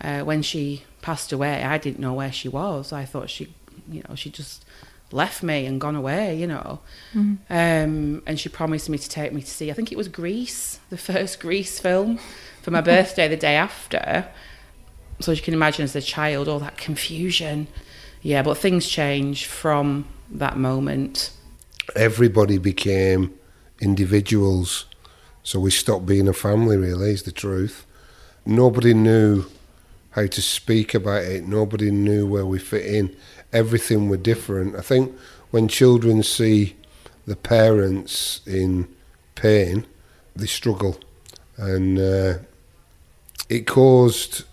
uh, 0.00 0.20
when 0.22 0.42
she 0.42 0.82
passed 1.00 1.32
away, 1.32 1.62
I 1.62 1.78
didn't 1.78 2.00
know 2.00 2.12
where 2.12 2.32
she 2.32 2.48
was. 2.48 2.92
I 2.92 3.04
thought 3.04 3.30
she, 3.30 3.54
you 3.90 4.02
know, 4.08 4.14
she 4.14 4.28
just 4.28 4.64
left 5.12 5.42
me 5.42 5.66
and 5.66 5.80
gone 5.80 5.96
away, 5.96 6.36
you 6.36 6.46
know. 6.46 6.80
Mm-hmm. 7.14 7.34
Um, 7.50 8.22
and 8.26 8.38
she 8.40 8.48
promised 8.48 8.88
me 8.88 8.98
to 8.98 9.08
take 9.08 9.32
me 9.32 9.40
to 9.40 9.50
see, 9.50 9.70
I 9.70 9.74
think 9.74 9.92
it 9.92 9.98
was 9.98 10.08
Grease, 10.08 10.80
the 10.90 10.98
first 10.98 11.40
Grease 11.40 11.78
film, 11.78 12.18
for 12.62 12.70
my 12.70 12.80
birthday 12.80 13.28
the 13.28 13.36
day 13.36 13.54
after. 13.54 14.28
So 15.20 15.32
as 15.32 15.38
you 15.38 15.44
can 15.44 15.54
imagine, 15.54 15.84
as 15.84 15.96
a 15.96 16.02
child, 16.02 16.48
all 16.48 16.58
that 16.58 16.76
confusion. 16.76 17.68
Yeah, 18.22 18.42
but 18.42 18.58
things 18.58 18.88
change 18.88 19.46
from 19.46 20.06
that 20.30 20.56
moment. 20.56 21.32
Everybody 21.94 22.58
became 22.58 23.32
individuals. 23.80 24.86
So 25.42 25.60
we 25.60 25.70
stopped 25.70 26.06
being 26.06 26.26
a 26.26 26.32
family, 26.32 26.76
really, 26.76 27.12
is 27.12 27.22
the 27.22 27.32
truth. 27.32 27.86
Nobody 28.44 28.94
knew 28.94 29.46
how 30.10 30.26
to 30.26 30.42
speak 30.42 30.94
about 30.94 31.22
it. 31.22 31.46
Nobody 31.46 31.90
knew 31.90 32.26
where 32.26 32.46
we 32.46 32.58
fit 32.58 32.86
in. 32.86 33.14
Everything 33.56 34.10
were 34.10 34.18
different. 34.18 34.76
I 34.76 34.82
think 34.82 35.16
when 35.50 35.66
children 35.66 36.22
see 36.22 36.76
the 37.26 37.36
parents 37.36 38.42
in 38.46 38.86
pain, 39.34 39.86
they 40.34 40.46
struggle. 40.46 40.98
And 41.56 41.98
uh, 41.98 42.34
it 43.48 43.66
caused 43.66 44.44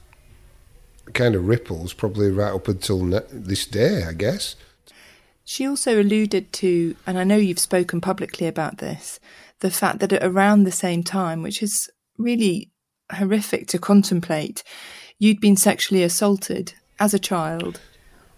kind 1.14 1.36
of 1.36 1.48
ripples 1.48 1.94
probably 1.94 2.32
right 2.32 2.54
up 2.54 2.68
until 2.68 3.04
ne- 3.04 3.20
this 3.32 3.66
day, 3.66 4.06
I 4.08 4.14
guess. 4.14 4.56
She 5.44 5.68
also 5.68 6.02
alluded 6.02 6.54
to, 6.54 6.96
and 7.06 7.20
I 7.20 7.26
know 7.26 7.36
you've 7.36 7.60
spoken 7.60 8.00
publicly 8.00 8.48
about 8.48 8.78
this, 8.78 9.20
the 9.60 9.70
fact 9.70 10.00
that 10.00 10.14
at 10.14 10.24
around 10.24 10.64
the 10.64 10.72
same 10.72 11.04
time, 11.04 11.44
which 11.44 11.62
is 11.62 11.90
really 12.18 12.72
horrific 13.12 13.68
to 13.68 13.80
contemplate, 13.80 14.64
you'd 15.20 15.42
been 15.42 15.58
sexually 15.58 16.04
assaulted 16.04 16.74
as 17.00 17.14
a 17.14 17.20
child. 17.20 17.82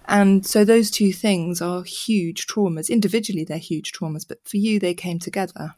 And 0.07 0.45
so 0.45 0.63
those 0.63 0.91
two 0.91 1.11
things 1.11 1.61
are 1.61 1.83
huge 1.83 2.47
traumas. 2.47 2.89
Individually, 2.89 3.43
they're 3.43 3.57
huge 3.57 3.91
traumas, 3.91 4.27
but 4.27 4.39
for 4.47 4.57
you, 4.57 4.79
they 4.79 4.93
came 4.93 5.19
together. 5.19 5.75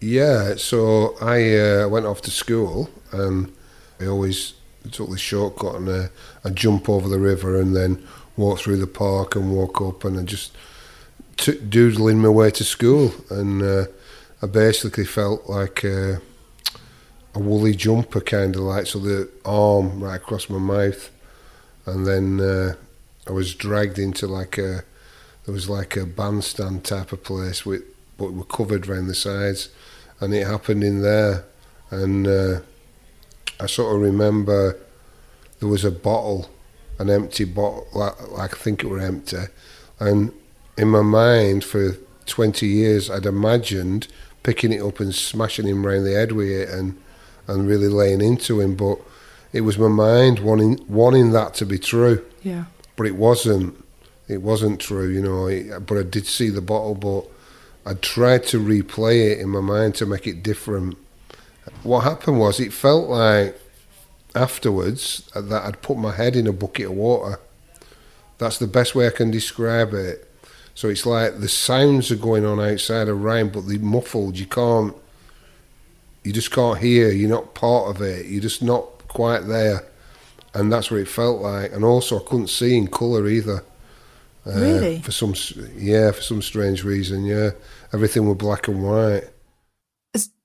Yeah, 0.00 0.54
so 0.56 1.14
I 1.20 1.58
uh, 1.58 1.88
went 1.88 2.06
off 2.06 2.22
to 2.22 2.30
school 2.30 2.88
and 3.12 3.52
I 4.00 4.06
always 4.06 4.54
took 4.90 5.10
the 5.10 5.18
shortcut 5.18 5.74
and 5.74 5.88
uh, 5.88 6.08
I 6.44 6.50
jump 6.50 6.88
over 6.88 7.08
the 7.08 7.18
river 7.18 7.60
and 7.60 7.76
then 7.76 8.02
walk 8.36 8.60
through 8.60 8.78
the 8.78 8.86
park 8.86 9.36
and 9.36 9.52
walk 9.52 9.80
up 9.82 10.04
and 10.04 10.18
I 10.18 10.22
just 10.22 10.56
doodling 11.68 12.18
my 12.20 12.28
way 12.28 12.50
to 12.50 12.64
school 12.64 13.12
and 13.28 13.62
uh, 13.62 13.84
I 14.42 14.46
basically 14.46 15.04
felt 15.04 15.48
like 15.48 15.84
uh, 15.84 16.16
a 17.34 17.38
woolly 17.38 17.74
jumper 17.74 18.22
kind 18.22 18.56
of 18.56 18.62
like 18.62 18.86
so 18.86 18.98
the 18.98 19.28
arm 19.44 20.02
right 20.02 20.16
across 20.16 20.48
my 20.48 20.58
mouth 20.58 21.10
and 21.90 22.06
then 22.06 22.40
uh, 22.40 22.74
I 23.26 23.32
was 23.32 23.54
dragged 23.54 23.98
into 23.98 24.26
like 24.26 24.58
a 24.58 24.84
there 25.44 25.54
was 25.54 25.68
like 25.68 25.96
a 25.96 26.06
bandstand 26.06 26.84
type 26.84 27.12
of 27.12 27.22
place 27.24 27.64
with 27.66 27.82
but 28.20 28.34
were 28.34 28.44
covered 28.44 28.86
round 28.86 29.08
the 29.08 29.14
sides. 29.14 29.70
And 30.20 30.34
it 30.34 30.46
happened 30.46 30.84
in 30.84 31.00
there. 31.00 31.44
And 31.90 32.28
uh, 32.28 32.60
I 33.58 33.66
sort 33.66 33.96
of 33.96 34.02
remember 34.02 34.76
there 35.58 35.68
was 35.68 35.84
a 35.84 35.90
bottle 35.90 36.50
an 36.98 37.08
empty 37.08 37.44
bottle 37.44 37.88
like, 37.94 38.30
like 38.30 38.54
I 38.54 38.58
think 38.58 38.84
it 38.84 38.86
were 38.86 39.00
empty. 39.00 39.38
And 39.98 40.32
in 40.76 40.88
my 40.88 41.00
mind 41.00 41.64
for 41.64 41.96
20 42.26 42.66
years 42.66 43.10
I'd 43.10 43.24
imagined 43.24 44.06
picking 44.42 44.72
it 44.72 44.82
up 44.82 45.00
and 45.00 45.14
smashing 45.14 45.66
him 45.66 45.86
round 45.86 46.06
the 46.06 46.12
head 46.12 46.32
with 46.32 46.48
it 46.48 46.68
and 46.68 47.00
and 47.46 47.66
really 47.66 47.88
laying 47.88 48.20
into 48.20 48.60
him. 48.60 48.76
But 48.76 48.98
it 49.52 49.62
was 49.62 49.78
my 49.78 49.88
mind 49.88 50.38
wanting 50.40 50.78
wanting 50.88 51.32
that 51.32 51.54
to 51.54 51.66
be 51.66 51.78
true 51.78 52.24
Yeah. 52.42 52.64
but 52.96 53.06
it 53.06 53.16
wasn't 53.16 53.82
it 54.28 54.42
wasn't 54.42 54.80
true 54.80 55.08
you 55.08 55.20
know 55.22 55.46
it, 55.46 55.86
but 55.86 55.98
I 55.98 56.02
did 56.02 56.26
see 56.26 56.50
the 56.50 56.60
bottle 56.60 56.94
but 56.94 57.24
I 57.90 57.94
tried 57.94 58.44
to 58.48 58.60
replay 58.60 59.30
it 59.32 59.38
in 59.38 59.48
my 59.48 59.60
mind 59.60 59.94
to 59.96 60.06
make 60.06 60.26
it 60.26 60.42
different 60.42 60.96
what 61.82 62.00
happened 62.04 62.38
was 62.38 62.60
it 62.60 62.72
felt 62.72 63.08
like 63.08 63.58
afterwards 64.34 65.28
that 65.34 65.64
I'd 65.64 65.82
put 65.82 65.98
my 65.98 66.12
head 66.14 66.36
in 66.36 66.46
a 66.46 66.52
bucket 66.52 66.86
of 66.86 66.92
water 66.92 67.40
that's 68.38 68.58
the 68.58 68.66
best 68.66 68.94
way 68.94 69.06
I 69.06 69.10
can 69.10 69.30
describe 69.30 69.92
it 69.92 70.26
so 70.74 70.88
it's 70.88 71.04
like 71.04 71.40
the 71.40 71.48
sounds 71.48 72.10
are 72.10 72.16
going 72.16 72.46
on 72.46 72.58
outside 72.58 73.08
around, 73.08 73.52
but 73.52 73.66
they're 73.66 73.78
muffled. 73.80 74.38
You 74.38 74.46
can't, 74.46 74.94
you 76.24 76.32
just 76.32 76.50
can't 76.52 76.78
hear. 76.78 77.10
You're 77.10 77.28
not 77.28 77.54
part 77.54 77.94
of 77.94 78.00
it. 78.00 78.26
You're 78.26 78.40
just 78.40 78.62
not 78.62 78.84
quite 79.10 79.46
there. 79.46 79.84
And 80.54 80.72
that's 80.72 80.90
what 80.90 81.00
it 81.00 81.08
felt 81.08 81.40
like. 81.40 81.72
And 81.72 81.84
also, 81.84 82.18
I 82.18 82.24
couldn't 82.24 82.48
see 82.48 82.76
in 82.76 82.88
colour 82.88 83.28
either. 83.28 83.62
Uh, 84.46 84.52
Really? 84.52 85.00
For 85.00 85.12
some, 85.12 85.34
yeah, 85.76 86.10
for 86.10 86.22
some 86.22 86.42
strange 86.42 86.82
reason. 86.82 87.24
Yeah, 87.24 87.50
everything 87.92 88.26
was 88.26 88.38
black 88.38 88.68
and 88.68 88.82
white. 88.82 89.24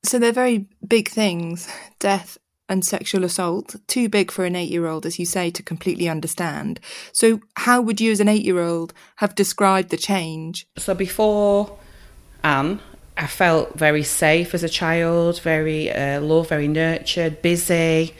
So 0.03 0.19
they're 0.19 0.31
very 0.31 0.67
big 0.87 1.09
things 1.09 1.67
death 1.97 2.37
and 2.67 2.83
sexual 2.83 3.23
assault, 3.23 3.75
too 3.87 4.09
big 4.09 4.31
for 4.31 4.45
an 4.45 4.55
eight 4.55 4.71
year 4.71 4.87
old, 4.87 5.05
as 5.05 5.19
you 5.19 5.25
say, 5.25 5.49
to 5.51 5.63
completely 5.63 6.09
understand. 6.09 6.79
So, 7.11 7.41
how 7.55 7.81
would 7.81 8.01
you, 8.01 8.11
as 8.11 8.19
an 8.19 8.27
eight 8.27 8.43
year 8.43 8.59
old, 8.59 8.93
have 9.17 9.35
described 9.35 9.89
the 9.89 9.97
change? 9.97 10.67
So 10.77 10.93
before 10.93 11.77
Anne, 12.43 12.79
I 13.17 13.27
felt 13.27 13.77
very 13.77 14.03
safe 14.03 14.53
as 14.53 14.63
a 14.63 14.69
child, 14.69 15.39
very 15.41 15.91
uh, 15.91 16.21
loved, 16.21 16.49
very 16.49 16.67
nurtured, 16.67 17.41
busy, 17.41 18.13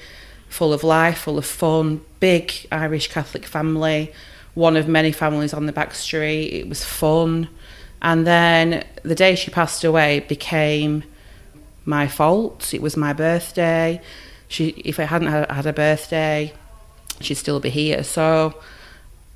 full 0.55 0.71
of 0.71 0.85
life, 0.85 1.19
full 1.19 1.37
of 1.37 1.45
fun, 1.45 1.99
big 2.21 2.51
Irish 2.71 3.09
Catholic 3.09 3.45
family, 3.45 4.13
one 4.53 4.77
of 4.77 4.87
many 4.87 5.11
families 5.11 5.53
on 5.53 5.65
the 5.65 5.73
back 5.73 5.93
street. 5.93 6.47
It 6.47 6.69
was 6.69 6.81
fun. 6.81 7.49
And 8.01 8.25
then 8.25 8.85
the 9.03 9.15
day 9.15 9.35
she 9.35 9.51
passed 9.51 9.83
away 9.83 10.21
became 10.21 11.03
my 11.83 12.07
fault. 12.07 12.73
It 12.73 12.81
was 12.81 12.95
my 12.95 13.11
birthday. 13.11 14.01
She, 14.47 14.69
if 14.85 14.97
I 14.97 15.03
hadn't 15.03 15.27
had, 15.27 15.65
a 15.65 15.73
birthday, 15.73 16.53
she'd 17.19 17.35
still 17.35 17.59
be 17.59 17.69
here. 17.69 18.01
So, 18.05 18.55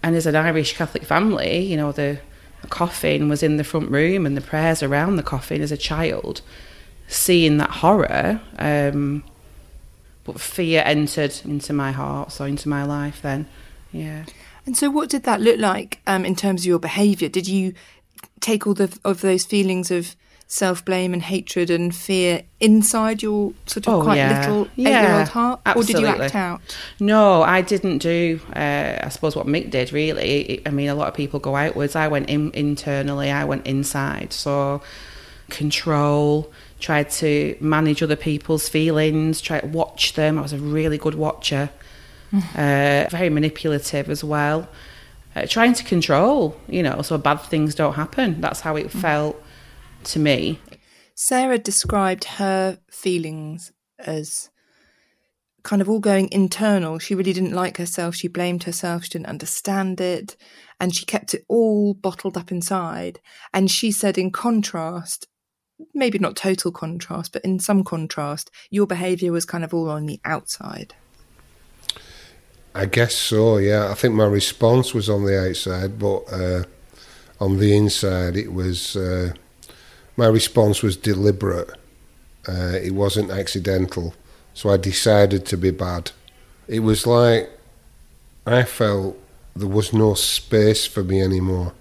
and 0.01 0.15
as 0.15 0.25
an 0.25 0.37
Irish 0.37 0.77
Catholic 0.77 1.03
family, 1.03 1.59
you 1.59 1.75
know, 1.75 1.91
the, 1.91 2.19
the 2.61 2.69
coffin 2.69 3.27
was 3.27 3.43
in 3.43 3.57
the 3.57 3.65
front 3.65 3.91
room 3.91 4.25
and 4.25 4.37
the 4.37 4.41
prayers 4.41 4.81
around 4.81 5.17
the 5.17 5.23
coffin 5.23 5.61
as 5.61 5.73
a 5.73 5.77
child. 5.77 6.39
Seeing 7.09 7.57
that 7.57 7.71
horror, 7.71 8.39
um, 8.57 9.25
but 10.33 10.41
fear 10.41 10.83
entered 10.85 11.33
into 11.45 11.73
my 11.73 11.91
heart, 11.91 12.31
so 12.31 12.45
into 12.45 12.69
my 12.69 12.83
life 12.83 13.21
then. 13.21 13.47
Yeah. 13.91 14.25
And 14.65 14.77
so, 14.77 14.89
what 14.89 15.09
did 15.09 15.23
that 15.23 15.41
look 15.41 15.59
like 15.59 15.99
um, 16.05 16.25
in 16.25 16.35
terms 16.35 16.61
of 16.61 16.65
your 16.67 16.79
behaviour? 16.79 17.29
Did 17.29 17.47
you 17.47 17.73
take 18.39 18.67
all 18.67 18.73
the, 18.73 18.95
of 19.03 19.21
those 19.21 19.45
feelings 19.45 19.89
of 19.91 20.15
self 20.47 20.83
blame 20.83 21.13
and 21.13 21.21
hatred 21.21 21.69
and 21.69 21.95
fear 21.95 22.41
inside 22.59 23.21
your 23.21 23.53
sort 23.67 23.87
of 23.87 23.93
Oh, 23.93 24.01
quite 24.03 24.17
yeah. 24.17 24.39
little 24.39 24.63
eight 24.77 24.91
year 24.91 25.19
old 25.19 25.27
heart? 25.29 25.61
Or 25.75 25.83
did 25.83 25.99
you 25.99 26.07
act 26.07 26.35
out? 26.35 26.61
No, 26.99 27.41
I 27.43 27.61
didn't 27.61 27.99
do. 27.99 28.39
Uh, 28.55 28.99
I 29.03 29.09
suppose 29.09 29.35
what 29.35 29.47
Mick 29.47 29.69
did 29.71 29.91
really. 29.93 30.61
I 30.65 30.69
mean, 30.69 30.89
a 30.89 30.95
lot 30.95 31.07
of 31.07 31.13
people 31.13 31.39
go 31.39 31.55
outwards. 31.55 31.95
I 31.95 32.07
went 32.07 32.29
in 32.29 32.51
internally. 32.53 33.31
I 33.31 33.45
went 33.45 33.65
inside. 33.65 34.33
So 34.33 34.81
control. 35.49 36.51
Tried 36.79 37.09
to 37.11 37.55
manage 37.59 38.01
other 38.01 38.15
people's 38.15 38.69
feelings. 38.69 39.41
Try 39.41 39.59
to 39.59 39.67
watch 39.67 40.13
them. 40.13 40.37
I 40.37 40.41
was 40.41 40.53
a 40.53 40.57
really 40.57 40.97
good 40.97 41.15
watcher. 41.15 41.69
uh, 42.33 43.05
very 43.09 43.29
manipulative 43.29 44.09
as 44.09 44.23
well. 44.23 44.67
Uh, 45.35 45.45
trying 45.45 45.73
to 45.73 45.83
control, 45.83 46.59
you 46.67 46.81
know, 46.81 47.01
so 47.01 47.17
bad 47.17 47.37
things 47.37 47.75
don't 47.75 47.93
happen. 47.93 48.41
That's 48.41 48.61
how 48.61 48.75
it 48.75 48.91
felt 48.91 49.41
to 50.05 50.19
me. 50.19 50.59
Sarah 51.15 51.59
described 51.59 52.23
her 52.23 52.79
feelings 52.89 53.71
as 53.99 54.49
kind 55.63 55.81
of 55.81 55.89
all 55.89 55.99
going 55.99 56.29
internal. 56.31 56.97
She 56.99 57.13
really 57.13 57.33
didn't 57.33 57.53
like 57.53 57.77
herself. 57.77 58.15
She 58.15 58.27
blamed 58.27 58.63
herself. 58.63 59.03
She 59.03 59.09
didn't 59.09 59.27
understand 59.27 59.99
it. 60.01 60.35
And 60.79 60.95
she 60.95 61.05
kept 61.05 61.33
it 61.33 61.43
all 61.47 61.93
bottled 61.93 62.37
up 62.37 62.51
inside. 62.51 63.19
And 63.53 63.69
she 63.69 63.91
said, 63.91 64.17
in 64.17 64.31
contrast, 64.31 65.27
maybe 65.93 66.19
not 66.19 66.35
total 66.35 66.71
contrast, 66.71 67.33
but 67.33 67.43
in 67.43 67.59
some 67.59 67.83
contrast, 67.83 68.51
your 68.69 68.87
behaviour 68.87 69.31
was 69.31 69.45
kind 69.45 69.63
of 69.63 69.73
all 69.73 69.89
on 69.89 70.05
the 70.05 70.19
outside. 70.25 70.93
I 72.75 72.85
guess 72.85 73.15
so. 73.15 73.57
Yeah, 73.57 73.89
I 73.89 73.93
think 73.95 74.13
my 74.13 74.25
response 74.25 74.93
was 74.93 75.09
on 75.09 75.25
the 75.25 75.39
outside, 75.47 75.97
but 75.97 76.23
uh, 76.31 76.63
on 77.39 77.57
the 77.57 77.75
inside, 77.75 78.37
it 78.37 78.53
was 78.53 78.95
uh, 78.95 79.33
my 80.15 80.27
response 80.27 80.83
was 80.83 80.95
deliberate. 80.95 81.69
Uh, 82.47 82.77
it 82.81 82.93
wasn't 82.93 83.31
accidental, 83.31 84.13
so 84.53 84.69
I 84.69 84.77
decided 84.77 85.45
to 85.47 85.57
be 85.57 85.71
bad. 85.71 86.11
It 86.67 86.81
was 86.81 87.07
like 87.07 87.49
I 88.45 88.63
felt 88.63 89.17
there 89.55 89.67
was 89.67 89.91
no 89.91 90.13
space 90.13 90.85
for 90.85 91.03
me 91.03 91.21
anymore. 91.21 91.73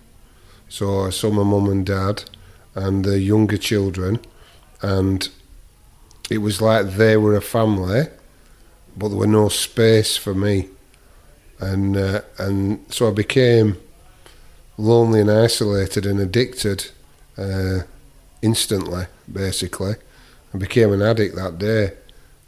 So 0.69 1.07
I 1.07 1.11
saw 1.11 1.31
my 1.31 1.45
mum 1.45 1.69
and 1.69 1.87
dad 1.87 2.25
and 2.78 3.04
the 3.04 3.18
younger 3.18 3.58
children, 3.58 4.20
and 4.82 5.28
it 6.30 6.38
was 6.38 6.61
like 6.61 6.85
they 6.92 7.16
were 7.16 7.37
a 7.37 7.42
family, 7.42 8.02
but 8.97 9.08
there 9.08 9.18
were 9.18 9.26
no 9.26 9.49
space 9.49 10.16
for 10.16 10.35
me 10.35 10.68
and 11.61 11.97
uh, 11.97 12.20
and 12.38 12.85
so 12.92 13.08
I 13.08 13.12
became 13.12 13.76
lonely 14.76 15.20
and 15.20 15.30
isolated 15.30 16.06
and 16.06 16.20
addicted 16.20 16.90
uh, 17.37 17.80
instantly. 18.42 19.06
Basically, 19.30 19.94
I 20.54 20.58
became 20.58 20.92
an 20.92 21.02
addict 21.02 21.37
that 21.37 21.58
day. 21.58 21.92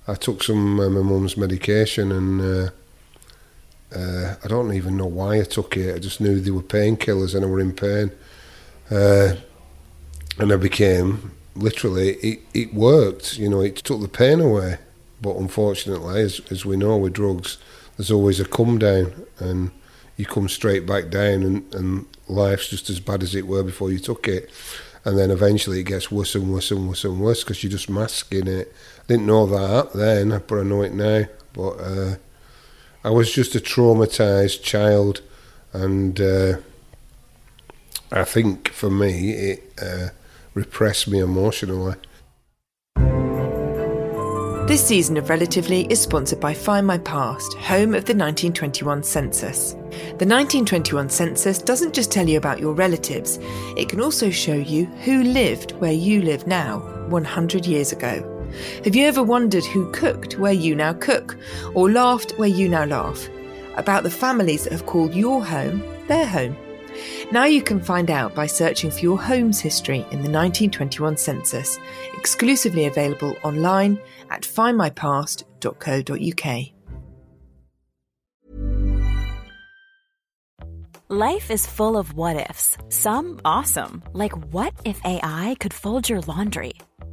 I 0.07 0.15
took 0.15 0.43
some 0.43 0.79
of 0.81 0.93
my 0.93 1.01
mum's 1.03 1.37
medication, 1.37 2.13
and 2.13 2.41
uh, 2.41 2.71
uh, 3.97 4.35
I 4.43 4.49
don't 4.49 4.73
even 4.73 4.97
know 4.97 5.07
why 5.07 5.41
I 5.41 5.45
took 5.45 5.77
it. 5.77 5.95
I 5.95 5.99
just 5.99 6.21
knew 6.21 6.41
they 6.41 6.51
were 6.51 6.63
painkillers, 6.63 7.35
and 7.35 7.45
I 7.45 7.49
were 7.49 7.61
in 7.61 7.73
pain. 7.73 8.13
And 10.39 10.53
I 10.53 10.57
became 10.57 11.33
literally 11.55 12.13
it, 12.15 12.41
it 12.55 12.75
worked. 12.75 13.39
You 13.39 13.49
know, 13.49 13.61
it 13.61 13.77
took 13.77 14.01
the 14.01 14.09
pain 14.09 14.41
away. 14.41 14.79
But 15.21 15.37
unfortunately, 15.37 16.23
as 16.23 16.41
as 16.51 16.65
we 16.65 16.77
know 16.77 16.97
with 16.97 17.13
drugs, 17.13 17.59
there's 17.97 18.11
always 18.11 18.41
a 18.41 18.47
come 18.47 18.79
down 18.79 19.27
and 19.39 19.71
you 20.17 20.27
come 20.27 20.49
straight 20.49 20.87
back 20.87 21.11
down 21.11 21.43
and, 21.43 21.75
and 21.75 22.07
life's 22.29 22.69
just 22.69 22.91
as 22.91 23.01
bad 23.01 23.23
as 23.23 23.35
it 23.35 23.47
were 23.47 23.63
before 23.63 23.91
you 23.91 23.99
took 23.99 24.29
it 24.29 24.51
and 25.05 25.19
then 25.19 25.31
eventually 25.31 25.81
it 25.81 25.85
gets 25.85 26.11
worse 26.11 26.35
and 26.35 26.53
worse 26.53 26.71
and 26.71 26.87
worse 26.87 27.05
and 27.05 27.21
worse 27.21 27.43
because 27.43 27.63
you're 27.63 27.71
just 27.71 27.89
masking 27.89 28.47
it 28.47 28.73
I 28.99 29.03
didn't 29.09 29.27
know 29.27 29.47
that 29.47 29.93
then 29.95 30.29
but 30.47 30.59
I 30.59 30.63
know 30.63 30.83
it 30.83 30.93
now 30.93 31.25
but 31.53 31.71
uh, 31.71 32.17
I 33.03 33.11
was 33.11 33.33
just 33.33 33.55
a 33.55 33.61
traumatized 33.61 34.63
child 34.63 35.23
and 35.73 36.21
uh, 36.21 36.57
I 38.13 38.25
think 38.25 38.69
for 38.69 38.91
me 38.91 39.31
it 39.33 39.73
uh, 39.81 40.09
repressed 40.55 41.09
me 41.09 41.21
emotionally 41.21 41.95
This 44.71 44.87
season 44.87 45.17
of 45.17 45.29
Relatively 45.29 45.85
is 45.91 46.01
sponsored 46.01 46.39
by 46.39 46.55
Find 46.55 46.87
My 46.87 46.99
Past, 46.99 47.55
home 47.55 47.93
of 47.93 48.05
the 48.05 48.15
1921 48.15 49.03
census. 49.03 49.73
The 49.73 50.27
1921 50.27 51.11
census 51.11 51.59
doesn't 51.59 51.93
just 51.93 52.13
tell 52.13 52.29
you 52.29 52.39
about 52.39 52.61
your 52.61 52.73
relatives, 52.73 53.41
it 53.77 53.89
can 53.89 54.01
also 54.01 54.31
show 54.31 54.55
you 54.55 54.85
who 55.05 55.25
lived 55.25 55.73
where 55.81 55.91
you 55.91 56.23
live 56.23 56.47
now, 56.47 56.79
100 57.09 57.67
years 57.67 57.91
ago. 57.91 58.25
Have 58.85 58.95
you 58.95 59.07
ever 59.07 59.25
wondered 59.25 59.65
who 59.65 59.91
cooked 59.91 60.39
where 60.39 60.53
you 60.53 60.77
now 60.77 60.93
cook, 60.93 61.37
or 61.75 61.91
laughed 61.91 62.39
where 62.39 62.49
you 62.49 62.69
now 62.69 62.85
laugh? 62.85 63.29
About 63.77 64.05
the 64.05 64.11
families 64.11 64.63
that 64.63 64.73
have 64.73 64.87
called 64.87 65.17
your 65.17 65.45
home 65.45 65.83
their 66.07 66.27
home. 66.27 66.57
Now 67.33 67.45
you 67.45 67.63
can 67.63 67.81
find 67.81 68.11
out 68.11 68.35
by 68.35 68.47
searching 68.47 68.91
for 68.91 69.01
your 69.01 69.21
home's 69.21 69.61
history 69.61 70.01
in 70.11 70.23
the 70.23 70.31
1921 70.31 71.17
census, 71.17 71.79
exclusively 72.15 72.87
available 72.87 73.37
online 73.43 74.01
at 74.31 74.43
findmypast.co.uk. 74.43 76.81
Life 81.13 81.51
is 81.51 81.67
full 81.67 81.97
of 81.97 82.15
what 82.15 82.49
ifs, 82.49 82.79
some 82.89 83.41
awesome, 83.45 84.05
like 84.13 84.31
what 84.53 84.73
if 84.85 85.05
AI 85.05 85.57
could 85.59 85.75
fold 85.75 86.09
your 86.09 86.21
laundry? 86.21 86.75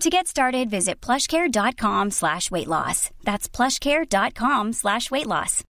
To 0.00 0.10
get 0.10 0.28
started, 0.28 0.70
visit 0.70 1.00
plushcare.com 1.00 2.12
slash 2.12 2.50
weight 2.50 2.68
loss. 2.68 3.10
That's 3.24 3.48
plushcare.com 3.48 4.72
slash 4.72 5.10
weight 5.10 5.26
loss. 5.26 5.64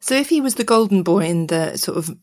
So 0.00 0.14
if 0.14 0.30
he 0.30 0.40
was 0.40 0.54
the 0.54 0.64
golden 0.64 1.02
boy 1.02 1.26
in 1.26 1.48
the 1.48 1.76
sort 1.76 1.98
of 1.98 2.16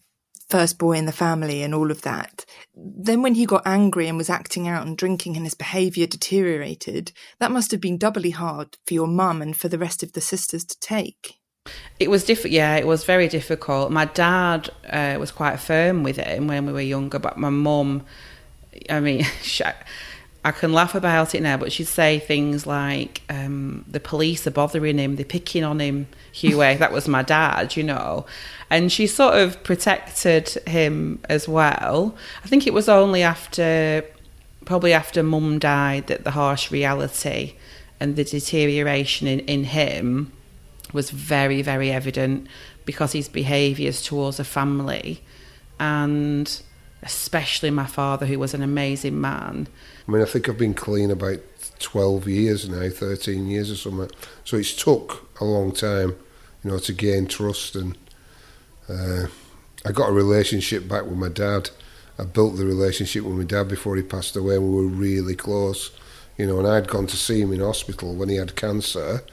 first 0.49 0.79
boy 0.79 0.93
in 0.93 1.05
the 1.05 1.11
family 1.11 1.61
and 1.61 1.75
all 1.75 1.91
of 1.91 2.01
that, 2.01 2.45
then 2.75 3.21
when 3.21 3.35
he 3.35 3.45
got 3.45 3.61
angry 3.65 4.07
and 4.07 4.17
was 4.17 4.29
acting 4.29 4.67
out 4.67 4.87
and 4.87 4.97
drinking 4.97 5.35
and 5.35 5.45
his 5.45 5.53
behaviour 5.53 6.07
deteriorated, 6.07 7.11
that 7.39 7.51
must 7.51 7.71
have 7.71 7.81
been 7.81 7.97
doubly 7.97 8.31
hard 8.31 8.77
for 8.87 8.93
your 8.93 9.07
mum 9.07 9.41
and 9.41 9.55
for 9.55 9.67
the 9.67 9.77
rest 9.77 10.01
of 10.01 10.13
the 10.13 10.21
sisters 10.21 10.63
to 10.65 10.79
take. 10.79 11.39
It 11.99 12.09
was 12.09 12.25
different. 12.25 12.53
Yeah, 12.53 12.75
it 12.75 12.87
was 12.87 13.03
very 13.03 13.27
difficult. 13.27 13.91
My 13.91 14.05
dad 14.05 14.69
uh, 14.89 15.17
was 15.19 15.31
quite 15.31 15.59
firm 15.59 16.03
with 16.03 16.17
it 16.17 16.41
when 16.41 16.65
we 16.65 16.73
were 16.73 16.81
younger, 16.81 17.19
but 17.19 17.37
my 17.37 17.49
mum 17.49 18.03
I 18.89 18.99
mean, 18.99 19.25
I 20.45 20.51
can 20.51 20.73
laugh 20.73 20.93
about 20.93 21.33
it 21.35 21.41
now, 21.41 21.55
but 21.55 21.71
she'd 21.71 21.87
say 21.87 22.19
things 22.19 22.67
like, 22.67 23.21
um, 23.29 23.85
the 23.87 24.01
police 24.01 24.45
are 24.45 24.51
bothering 24.51 24.97
him, 24.97 25.15
they're 25.15 25.25
picking 25.25 25.63
on 25.63 25.79
him, 25.79 26.07
Hughie. 26.33 26.75
that 26.79 26.91
was 26.91 27.07
my 27.07 27.23
dad, 27.23 27.77
you 27.77 27.83
know. 27.83 28.25
And 28.69 28.91
she 28.91 29.07
sort 29.07 29.35
of 29.35 29.63
protected 29.63 30.49
him 30.67 31.19
as 31.29 31.47
well. 31.47 32.15
I 32.43 32.47
think 32.47 32.67
it 32.67 32.73
was 32.73 32.89
only 32.89 33.23
after, 33.23 34.03
probably 34.65 34.91
after 34.91 35.23
mum 35.23 35.59
died, 35.59 36.07
that 36.07 36.25
the 36.25 36.31
harsh 36.31 36.71
reality 36.71 37.55
and 37.99 38.17
the 38.17 38.25
deterioration 38.25 39.27
in, 39.27 39.39
in 39.41 39.63
him 39.63 40.33
was 40.91 41.09
very, 41.09 41.61
very 41.61 41.89
evident 41.89 42.47
because 42.85 43.13
his 43.13 43.29
behaviours 43.29 44.01
towards 44.03 44.39
a 44.39 44.43
family 44.43 45.23
and 45.79 46.61
especially 47.03 47.69
my 47.69 47.85
father, 47.85 48.25
who 48.25 48.39
was 48.39 48.53
an 48.53 48.63
amazing 48.63 49.19
man. 49.19 49.67
I 50.07 50.11
mean, 50.11 50.21
I 50.21 50.25
think 50.25 50.49
I've 50.49 50.57
been 50.57 50.73
clean 50.73 51.11
about 51.11 51.39
12 51.79 52.27
years 52.27 52.69
now, 52.69 52.89
13 52.89 53.47
years 53.47 53.71
or 53.71 53.75
something. 53.75 54.09
So 54.43 54.57
it's 54.57 54.73
took 54.75 55.29
a 55.41 55.45
long 55.45 55.71
time, 55.71 56.15
you 56.63 56.71
know, 56.71 56.79
to 56.79 56.93
gain 56.93 57.27
trust. 57.27 57.75
And 57.75 57.97
uh, 58.89 59.27
I 59.85 59.91
got 59.91 60.09
a 60.09 60.13
relationship 60.13 60.87
back 60.87 61.05
with 61.05 61.17
my 61.17 61.29
dad. 61.29 61.69
I 62.17 62.25
built 62.25 62.57
the 62.57 62.65
relationship 62.65 63.23
with 63.23 63.35
my 63.35 63.43
dad 63.43 63.67
before 63.67 63.95
he 63.95 64.03
passed 64.03 64.35
away, 64.35 64.55
and 64.55 64.69
we 64.69 64.75
were 64.75 64.87
really 64.87 65.35
close. 65.35 65.91
You 66.37 66.47
know, 66.47 66.59
and 66.59 66.67
I'd 66.67 66.87
gone 66.87 67.07
to 67.07 67.17
see 67.17 67.41
him 67.41 67.51
in 67.53 67.59
hospital 67.59 68.15
when 68.15 68.29
he 68.29 68.35
had 68.35 68.55
cancer, 68.55 69.23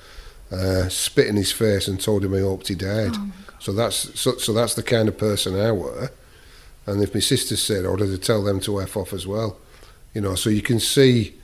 uh, 0.51 0.89
spit 0.89 1.29
in 1.29 1.37
his 1.37 1.53
face 1.53 1.89
and 1.89 2.01
told 2.01 2.25
him 2.25 2.35
I 2.35 2.41
hoped 2.41 2.69
he 2.69 2.75
died. 2.75 3.13
Oh 3.15 3.33
so 3.61 3.73
that's 3.73 4.19
so, 4.19 4.37
so 4.39 4.53
that's 4.53 4.75
the 4.75 4.83
kind 4.83 5.07
of 5.09 5.19
person 5.19 5.59
I 5.59 5.71
were. 5.71 6.11
And 6.87 7.03
if 7.03 7.14
my 7.14 7.21
sisters 7.21 7.62
said, 7.62 7.85
I 7.85 7.90
would 7.90 8.23
tell 8.23 8.43
them 8.43 8.61
to 8.61 8.81
F 8.81 8.97
off 8.97 9.12
as 9.12 9.27
well. 9.27 9.59
You 10.14 10.21
know, 10.21 10.35
so 10.35 10.51
you 10.51 10.62
can 10.62 10.81
see 10.81 11.35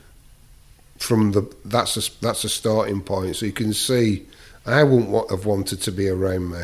from 0.97 1.31
the 1.31 1.49
that's 1.63 1.95
a 1.95 2.21
that's 2.21 2.43
a 2.43 2.49
starting 2.49 3.01
point. 3.01 3.35
So 3.35 3.45
you 3.45 3.51
can 3.51 3.73
see 3.73 4.25
I 4.65 4.83
wouldn't 4.83 5.31
have 5.31 5.45
wanted 5.45 5.81
to 5.83 5.91
be 5.91 6.09
around 6.09 6.51
me. 6.51 6.61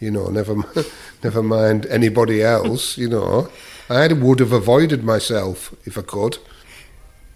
You 0.00 0.10
know, 0.10 0.26
never 0.26 0.56
never 1.24 1.42
mind 1.42 1.86
anybody 1.86 2.42
else. 2.42 2.98
You 2.98 3.08
know, 3.08 3.48
I 3.88 4.12
would 4.12 4.40
have 4.40 4.52
avoided 4.52 5.04
myself 5.04 5.74
if 5.84 5.96
I 5.96 6.02
could. 6.02 6.38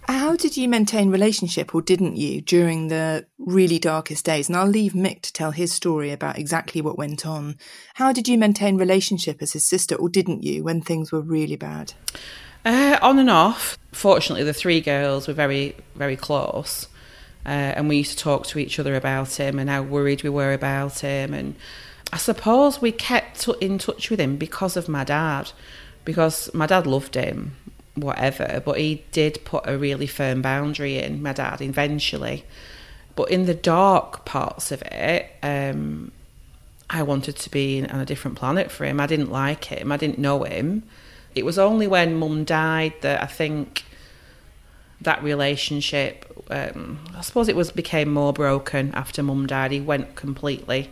How 0.09 0.35
did 0.35 0.57
you 0.57 0.67
maintain 0.67 1.11
relationship, 1.11 1.75
or 1.75 1.83
didn't 1.83 2.17
you, 2.17 2.41
during 2.41 2.87
the 2.87 3.27
really 3.37 3.77
darkest 3.77 4.25
days? 4.25 4.49
And 4.49 4.57
I'll 4.57 4.65
leave 4.65 4.93
Mick 4.93 5.21
to 5.21 5.31
tell 5.31 5.51
his 5.51 5.71
story 5.71 6.09
about 6.09 6.39
exactly 6.39 6.81
what 6.81 6.97
went 6.97 7.27
on. 7.27 7.57
How 7.93 8.11
did 8.11 8.27
you 8.27 8.35
maintain 8.35 8.75
relationship 8.75 9.39
as 9.43 9.53
his 9.53 9.69
sister, 9.69 9.93
or 9.93 10.09
didn't 10.09 10.41
you, 10.41 10.63
when 10.63 10.81
things 10.81 11.11
were 11.11 11.21
really 11.21 11.57
bad? 11.57 11.93
Uh, 12.65 12.97
on 13.03 13.19
and 13.19 13.29
off. 13.29 13.77
Fortunately, 13.91 14.43
the 14.43 14.51
three 14.51 14.81
girls 14.81 15.27
were 15.27 15.33
very, 15.35 15.75
very 15.93 16.15
close. 16.15 16.87
Uh, 17.45 17.77
and 17.77 17.87
we 17.87 17.97
used 17.97 18.17
to 18.17 18.23
talk 18.23 18.47
to 18.47 18.57
each 18.57 18.79
other 18.79 18.95
about 18.95 19.35
him 19.35 19.59
and 19.59 19.69
how 19.69 19.83
worried 19.83 20.23
we 20.23 20.29
were 20.29 20.53
about 20.53 21.01
him. 21.01 21.35
And 21.35 21.53
I 22.11 22.17
suppose 22.17 22.81
we 22.81 22.91
kept 22.91 23.47
in 23.61 23.77
touch 23.77 24.09
with 24.09 24.19
him 24.19 24.37
because 24.37 24.75
of 24.75 24.89
my 24.89 25.03
dad, 25.03 25.51
because 26.03 26.51
my 26.55 26.65
dad 26.65 26.87
loved 26.87 27.13
him 27.13 27.55
whatever. 28.01 28.61
But 28.63 28.77
he 28.77 29.03
did 29.11 29.43
put 29.45 29.67
a 29.67 29.77
really 29.77 30.07
firm 30.07 30.41
boundary 30.41 30.97
in, 30.97 31.21
my 31.21 31.33
dad, 31.33 31.61
eventually. 31.61 32.45
But 33.15 33.31
in 33.31 33.45
the 33.45 33.53
dark 33.53 34.25
parts 34.25 34.71
of 34.71 34.81
it, 34.83 35.31
um, 35.43 36.11
I 36.89 37.03
wanted 37.03 37.35
to 37.35 37.51
be 37.51 37.85
on 37.85 37.99
a 37.99 38.05
different 38.05 38.37
planet 38.37 38.71
for 38.71 38.85
him. 38.85 38.99
I 38.99 39.07
didn't 39.07 39.31
like 39.31 39.65
him, 39.65 39.91
I 39.91 39.97
didn't 39.97 40.19
know 40.19 40.43
him. 40.43 40.83
It 41.35 41.45
was 41.45 41.59
only 41.59 41.85
when 41.85 42.15
mum 42.15 42.43
died 42.43 42.93
that 43.01 43.21
I 43.21 43.27
think 43.27 43.83
that 45.01 45.23
relationship, 45.23 46.25
um, 46.49 46.99
I 47.15 47.21
suppose 47.21 47.47
it 47.47 47.55
was 47.55 47.71
became 47.71 48.11
more 48.11 48.33
broken 48.33 48.93
after 48.95 49.21
mum 49.21 49.47
died. 49.47 49.71
He 49.71 49.79
went 49.79 50.15
completely 50.15 50.89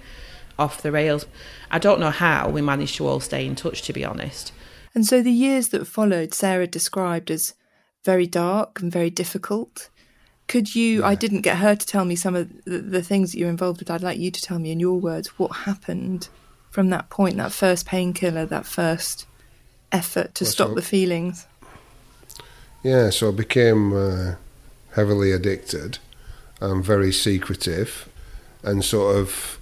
off 0.59 0.81
the 0.81 0.91
rails. 0.91 1.25
I 1.71 1.79
don't 1.79 1.99
know 1.99 2.11
how 2.11 2.49
we 2.49 2.61
managed 2.61 2.95
to 2.97 3.07
all 3.07 3.19
stay 3.19 3.45
in 3.45 3.55
touch, 3.55 3.81
to 3.83 3.93
be 3.93 4.05
honest. 4.05 4.51
And 4.97 5.05
so 5.05 5.21
the 5.21 5.29
years 5.29 5.67
that 5.67 5.85
followed, 5.85 6.33
Sarah 6.33 6.65
described 6.65 7.29
as 7.29 7.53
very 8.03 8.25
dark 8.25 8.81
and 8.81 8.91
very 8.91 9.11
difficult. 9.11 9.91
Could 10.47 10.73
you? 10.73 11.01
Yeah. 11.01 11.07
I 11.09 11.13
didn't 11.13 11.41
get 11.41 11.57
her 11.57 11.75
to 11.75 11.85
tell 11.85 12.03
me 12.03 12.15
some 12.15 12.35
of 12.35 12.49
the, 12.63 12.79
the, 12.79 13.03
things 13.03 13.31
that 13.31 13.37
you're 13.37 13.47
involved 13.47 13.77
with. 13.77 13.91
I'd 13.91 14.01
like 14.01 14.17
you 14.17 14.31
to 14.31 14.41
tell 14.41 14.57
me 14.57 14.71
in 14.71 14.79
your 14.79 14.99
words 14.99 15.37
what 15.37 15.49
happened 15.49 16.29
from 16.71 16.89
that 16.89 17.11
point, 17.11 17.37
that 17.37 17.51
first 17.51 17.85
painkiller, 17.85 18.47
that 18.47 18.65
first 18.65 19.27
effort 19.91 20.33
to 20.33 20.45
well, 20.45 20.51
stop 20.51 20.69
so, 20.69 20.73
the 20.73 20.81
feelings. 20.81 21.45
Yeah, 22.81 23.11
so 23.11 23.27
I 23.27 23.33
became 23.33 23.95
uh, 23.95 24.33
heavily 24.95 25.31
addicted 25.31 25.99
and 26.59 26.83
very 26.83 27.13
secretive 27.13 28.09
and 28.63 28.83
sort 28.83 29.15
of 29.15 29.59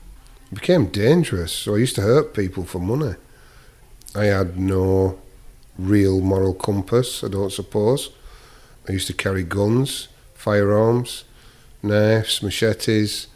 became 0.53 0.85
dangerous. 0.85 1.51
So 1.51 1.75
I 1.75 1.79
used 1.79 1.95
to 1.95 2.03
hurt 2.03 2.33
people 2.33 2.63
for 2.63 2.79
money. 2.79 3.15
I 4.15 4.27
had 4.27 4.57
no 4.57 5.19
real 5.77 6.21
moral 6.21 6.53
compass, 6.53 7.23
I 7.23 7.27
don't 7.27 7.51
suppose. 7.51 8.09
I 8.87 8.93
used 8.93 9.07
to 9.07 9.13
carry 9.13 9.43
guns, 9.43 10.07
firearms, 10.33 11.23
knives, 11.81 12.41
machetes. 12.41 13.27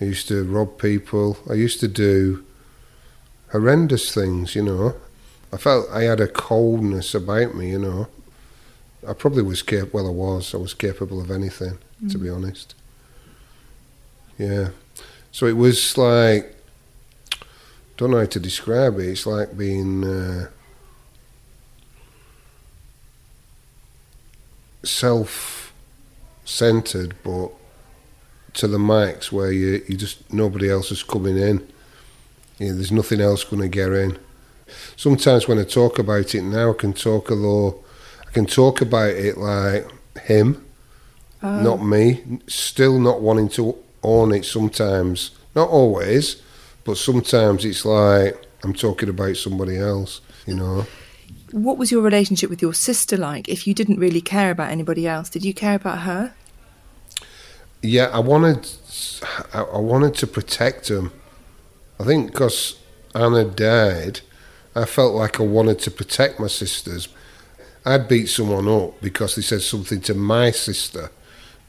I 0.00 0.06
used 0.06 0.28
to 0.28 0.44
rob 0.44 0.78
people. 0.78 1.38
I 1.50 1.54
used 1.54 1.80
to 1.80 1.88
do 1.88 2.44
horrendous 3.50 4.12
things, 4.14 4.54
you 4.54 4.62
know. 4.62 4.94
I 5.52 5.56
felt 5.58 5.90
I 5.90 6.02
had 6.02 6.20
a 6.20 6.28
coldness 6.28 7.14
about 7.14 7.54
me, 7.54 7.70
you 7.70 7.78
know. 7.78 8.08
I 9.06 9.12
probably 9.12 9.42
was 9.42 9.62
capable. 9.62 10.04
Well, 10.04 10.12
I 10.12 10.14
was. 10.14 10.54
I 10.54 10.58
was 10.58 10.74
capable 10.74 11.20
of 11.20 11.30
anything, 11.30 11.78
mm. 12.02 12.10
to 12.12 12.18
be 12.18 12.30
honest. 12.30 12.74
Yeah. 14.38 14.68
So 15.30 15.46
it 15.46 15.56
was 15.56 15.98
like, 15.98 16.56
don't 17.96 18.10
know 18.10 18.18
how 18.18 18.26
to 18.26 18.40
describe 18.40 18.98
it. 18.98 19.08
It's 19.08 19.26
like 19.26 19.56
being 19.56 20.04
uh, 20.04 20.48
self-centered, 24.84 27.14
but 27.22 27.50
to 28.54 28.68
the 28.68 28.78
max, 28.78 29.32
where 29.32 29.52
you 29.52 29.82
you 29.88 29.96
just 29.96 30.32
nobody 30.32 30.70
else 30.70 30.90
is 30.90 31.02
coming 31.02 31.38
in. 31.38 31.66
You 32.58 32.68
know, 32.68 32.74
there's 32.74 32.92
nothing 32.92 33.20
else 33.20 33.44
going 33.44 33.62
to 33.62 33.68
get 33.68 33.92
in. 33.92 34.18
Sometimes 34.96 35.48
when 35.48 35.58
I 35.58 35.64
talk 35.64 35.98
about 35.98 36.34
it 36.34 36.42
now, 36.42 36.70
I 36.70 36.74
can 36.74 36.92
talk 36.92 37.30
a 37.30 37.34
little. 37.34 37.84
I 38.26 38.30
can 38.30 38.46
talk 38.46 38.80
about 38.80 39.10
it 39.10 39.36
like 39.36 39.86
him, 40.22 40.64
uh. 41.42 41.62
not 41.62 41.84
me. 41.84 42.40
Still 42.46 42.98
not 42.98 43.20
wanting 43.20 43.48
to 43.50 43.76
own 44.02 44.32
it. 44.32 44.44
Sometimes, 44.44 45.32
not 45.54 45.68
always, 45.68 46.42
but 46.84 46.96
sometimes 46.96 47.64
it's 47.64 47.84
like 47.84 48.36
I'm 48.64 48.74
talking 48.74 49.08
about 49.08 49.36
somebody 49.36 49.78
else. 49.78 50.20
You 50.46 50.54
know. 50.54 50.86
What 51.52 51.78
was 51.78 51.92
your 51.92 52.02
relationship 52.02 52.50
with 52.50 52.60
your 52.60 52.74
sister 52.74 53.16
like? 53.16 53.48
If 53.48 53.66
you 53.66 53.74
didn't 53.74 53.98
really 53.98 54.20
care 54.20 54.50
about 54.50 54.70
anybody 54.70 55.06
else, 55.06 55.28
did 55.28 55.44
you 55.44 55.54
care 55.54 55.76
about 55.76 56.00
her? 56.00 56.34
Yeah, 57.82 58.06
I 58.12 58.18
wanted. 58.18 58.68
I 59.54 59.78
wanted 59.78 60.14
to 60.16 60.26
protect 60.26 60.90
him 60.90 61.12
I 62.02 62.04
think 62.04 62.32
because 62.32 62.80
Anna 63.14 63.44
died, 63.44 64.22
I 64.74 64.86
felt 64.86 65.14
like 65.14 65.38
I 65.38 65.44
wanted 65.44 65.78
to 65.80 65.90
protect 65.92 66.40
my 66.40 66.48
sisters. 66.48 67.08
I'd 67.86 68.08
beat 68.08 68.26
someone 68.26 68.66
up 68.66 69.00
because 69.00 69.36
they 69.36 69.42
said 69.42 69.62
something 69.62 70.00
to 70.02 70.14
my 70.14 70.50
sister. 70.50 71.12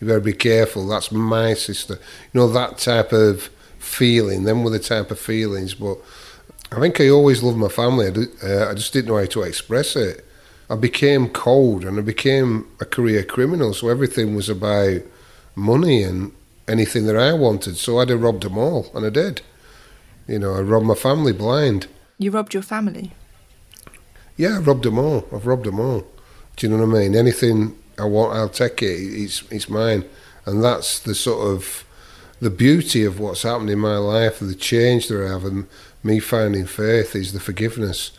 You 0.02 0.08
better 0.08 0.20
be 0.20 0.34
careful, 0.34 0.88
that's 0.88 1.12
my 1.12 1.54
sister. 1.54 2.00
You 2.34 2.40
know, 2.40 2.48
that 2.48 2.80
type 2.80 3.14
of 3.14 3.52
feeling, 3.78 4.44
them 4.44 4.64
were 4.64 4.72
the 4.72 4.80
type 4.80 5.12
of 5.12 5.20
feelings. 5.20 5.76
But 5.76 6.00
I 6.76 6.80
think 6.80 7.00
I 7.00 7.10
always 7.10 7.44
loved 7.44 7.58
my 7.58 7.68
family. 7.68 8.08
I, 8.08 8.46
uh, 8.46 8.72
I 8.72 8.74
just 8.74 8.94
didn't 8.94 9.10
know 9.10 9.18
how 9.18 9.26
to 9.26 9.44
express 9.44 9.96
it. 9.96 10.26
I 10.70 10.76
became 10.76 11.30
cold 11.30 11.86
and 11.86 12.00
I 12.00 12.02
became 12.02 12.68
a 12.80 12.86
career 12.86 13.24
criminal, 13.24 13.74
so 13.74 13.90
everything 13.90 14.36
was 14.36 14.50
about 14.50 15.02
money 15.56 16.02
and 16.02 16.32
anything 16.68 17.06
that 17.06 17.18
I 17.18 17.34
wanted. 17.34 17.78
So 17.78 18.00
I'd 18.00 18.10
have 18.10 18.22
robbed 18.22 18.44
them 18.44 18.58
all, 18.58 18.90
and 18.96 19.06
I 19.06 19.10
did. 19.10 19.42
You 20.28 20.40
know, 20.40 20.56
I 20.56 20.62
robbed 20.62 20.88
my 20.88 20.96
family 20.96 21.34
blind. 21.34 21.88
You 22.18 22.32
robbed 22.32 22.54
your 22.54 22.64
family? 22.64 23.12
Yeah, 24.36 24.58
I 24.58 24.60
robbed 24.60 24.84
them 24.84 24.98
all. 24.98 25.28
I've 25.32 25.46
robbed 25.46 25.66
them 25.66 25.80
all. 25.80 26.08
Do 26.56 26.68
you 26.68 26.76
know 26.76 26.86
what 26.86 26.96
I 26.96 27.02
mean? 27.02 27.16
Anything 27.16 27.78
I 28.00 28.06
want, 28.06 28.36
I'll 28.36 28.50
take 28.50 28.82
it. 28.82 28.96
It's 28.96 29.44
it's 29.52 29.70
mine, 29.70 30.06
and 30.46 30.64
that's 30.64 31.00
the 31.00 31.14
sort 31.14 31.48
of 31.48 31.86
the 32.40 32.50
beauty 32.50 33.06
of 33.06 33.20
what's 33.20 33.44
happened 33.44 33.70
in 33.70 33.80
my 33.80 33.98
life, 33.98 34.40
the 34.40 34.56
change 34.56 35.08
that 35.08 35.24
I 35.24 35.30
have, 35.30 35.46
and 35.46 35.68
me 36.04 36.20
finding 36.20 36.66
faith 36.66 37.16
is 37.16 37.34
the 37.34 37.40
forgiveness. 37.40 38.12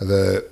That 0.00 0.48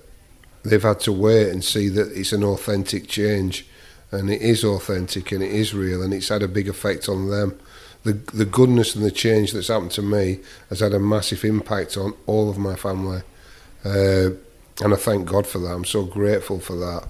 they've 0.63 0.83
had 0.83 1.01
to 1.01 1.13
wait 1.13 1.49
and 1.49 1.65
see 1.65 1.89
that 1.89 2.13
it's 2.13 2.33
an 2.33 2.45
authentic 2.45 3.09
change, 3.09 3.67
and 4.11 4.31
it 4.31 4.43
is 4.43 4.65
authentic 4.65 5.33
and 5.33 5.43
it 5.43 5.51
is 5.51 5.75
real, 5.75 6.03
and 6.03 6.13
it's 6.13 6.29
had 6.29 6.43
a 6.43 6.49
big 6.49 6.69
effect 6.69 7.09
on 7.09 7.31
them 7.31 7.59
the 8.03 8.13
the 8.13 8.45
goodness 8.45 8.95
and 8.95 9.05
the 9.05 9.11
change 9.11 9.53
that's 9.53 9.69
happened 9.69 9.91
to 9.93 10.03
me 10.03 10.41
has 10.69 10.81
had 10.81 10.95
a 10.95 10.99
massive 10.99 11.45
impact 11.45 11.97
on 11.97 12.15
all 12.27 12.49
of 12.49 12.59
my 12.59 12.75
family, 12.75 13.23
uh, 13.85 14.31
and 14.83 14.95
I 14.95 14.97
thank 14.97 15.27
God 15.27 15.47
for 15.47 15.59
that. 15.59 15.73
I'm 15.73 15.85
so 15.85 16.05
grateful 16.05 16.61
for 16.61 16.77
that. 16.77 17.09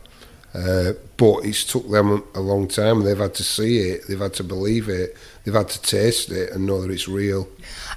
Uh, 0.52 0.92
but 1.16 1.44
it's 1.44 1.64
took 1.64 1.88
them 1.90 2.24
a 2.34 2.40
long 2.40 2.66
time. 2.66 3.04
They've 3.04 3.16
had 3.16 3.34
to 3.36 3.44
see 3.44 3.78
it. 3.90 4.08
They've 4.08 4.18
had 4.18 4.34
to 4.34 4.44
believe 4.44 4.88
it. 4.88 5.16
They've 5.44 5.54
had 5.54 5.68
to 5.68 5.80
taste 5.80 6.32
it 6.32 6.50
and 6.50 6.66
know 6.66 6.82
that 6.82 6.90
it's 6.90 7.06
real. 7.06 7.46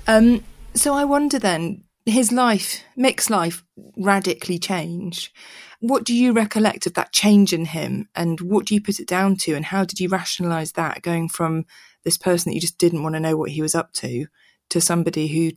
Um, 0.08 0.44
so 0.74 0.94
I 0.94 1.06
wonder 1.06 1.40
then, 1.40 1.84
his 2.06 2.32
life, 2.32 2.84
Mick's 2.98 3.30
life, 3.30 3.64
radically 3.98 4.60
changed. 4.60 5.32
What 5.80 6.04
do 6.04 6.14
you 6.14 6.34
recollect 6.34 6.86
of 6.86 6.94
that 6.96 7.12
change 7.12 7.54
in 7.54 7.66
him, 7.66 8.10
and 8.16 8.40
what 8.42 8.66
do 8.66 8.74
you 8.74 8.82
put 8.82 9.00
it 9.00 9.08
down 9.08 9.36
to, 9.38 9.54
and 9.54 9.66
how 9.66 9.86
did 9.86 10.00
you 10.00 10.10
rationalise 10.10 10.74
that 10.74 11.02
going 11.02 11.30
from 11.30 11.66
this 12.04 12.18
person 12.18 12.50
that 12.50 12.56
you 12.56 12.62
just 12.62 12.78
didn't 12.78 13.04
want 13.04 13.16
to 13.16 13.20
know 13.20 13.38
what 13.38 13.52
he 13.52 13.62
was 13.62 13.76
up 13.76 13.94
to 13.94 14.28
to 14.70 14.82
somebody 14.82 15.28
who 15.28 15.52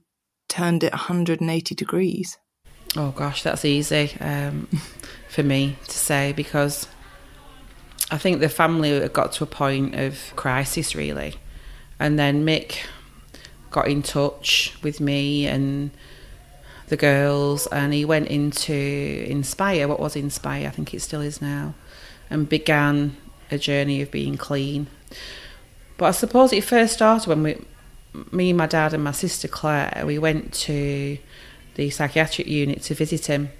turned 0.49 0.85
it 0.85 0.93
180 0.93 1.75
degrees? 1.75 2.39
Oh 2.97 3.11
gosh, 3.11 3.43
that's 3.43 3.65
easy 3.65 4.17
um, 4.21 4.69
for 5.29 5.43
me 5.43 5.77
to 5.85 5.99
say 5.99 6.33
because 6.33 6.87
I 8.11 8.19
think 8.19 8.41
the 8.41 8.49
family 8.49 9.09
got 9.09 9.33
to 9.33 9.45
a 9.45 9.49
point 9.49 9.95
of 9.95 10.33
crisis 10.37 10.95
really, 10.95 11.35
and 11.99 12.19
then 12.19 12.45
Mick 12.45 12.79
got 13.77 13.89
in 13.89 14.03
touch 14.03 14.75
with 14.83 15.01
me 15.01 15.47
and 15.47 15.91
the 16.89 16.97
girls, 16.97 17.67
and 17.67 17.93
he 17.93 18.07
went 18.07 18.27
into 18.29 18.73
Inspire. 18.73 19.87
What 19.87 20.01
was 20.01 20.17
Inspire? 20.17 20.69
I 20.69 20.71
think 20.71 20.95
it 20.95 21.03
still 21.03 21.21
is 21.21 21.43
now, 21.43 21.75
and 22.31 22.49
began 22.49 23.19
a 23.51 23.59
journey 23.59 24.01
of 24.01 24.11
being 24.11 24.39
clean. 24.39 24.87
But 25.99 26.07
I 26.07 26.11
suppose 26.12 26.55
it 26.55 26.65
first 26.65 26.95
started 26.95 27.29
when 27.29 27.43
we, 27.43 27.67
me, 28.33 28.55
my 28.55 28.67
dad, 28.67 28.95
and 28.95 29.05
my 29.05 29.12
sister 29.12 29.47
Claire, 29.47 30.05
we 30.07 30.19
went 30.19 30.55
to 30.69 31.19
the 31.75 31.91
psychiatric 31.91 32.47
unit 32.47 32.81
to 32.85 32.95
visit 32.95 33.27
him 33.27 33.51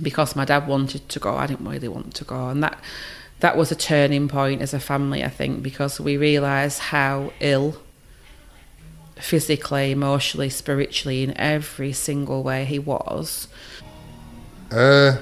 because 0.00 0.34
my 0.34 0.46
dad 0.46 0.66
wanted 0.66 1.10
to 1.10 1.18
go. 1.18 1.36
I 1.36 1.46
didn't 1.46 1.68
really 1.68 1.88
want 1.88 2.14
to 2.14 2.24
go, 2.24 2.48
and 2.48 2.62
that 2.62 2.78
that 3.40 3.58
was 3.58 3.70
a 3.70 3.76
turning 3.76 4.28
point 4.28 4.62
as 4.62 4.72
a 4.72 4.80
family, 4.80 5.22
I 5.22 5.28
think, 5.28 5.62
because 5.62 6.00
we 6.00 6.16
realised 6.16 6.78
how 6.78 7.34
ill 7.40 7.76
physically, 9.22 9.92
emotionally, 9.92 10.50
spiritually, 10.50 11.22
in 11.22 11.36
every 11.38 11.92
single 11.92 12.42
way 12.42 12.64
he 12.64 12.78
was. 12.78 13.48
Uh, 14.70 15.18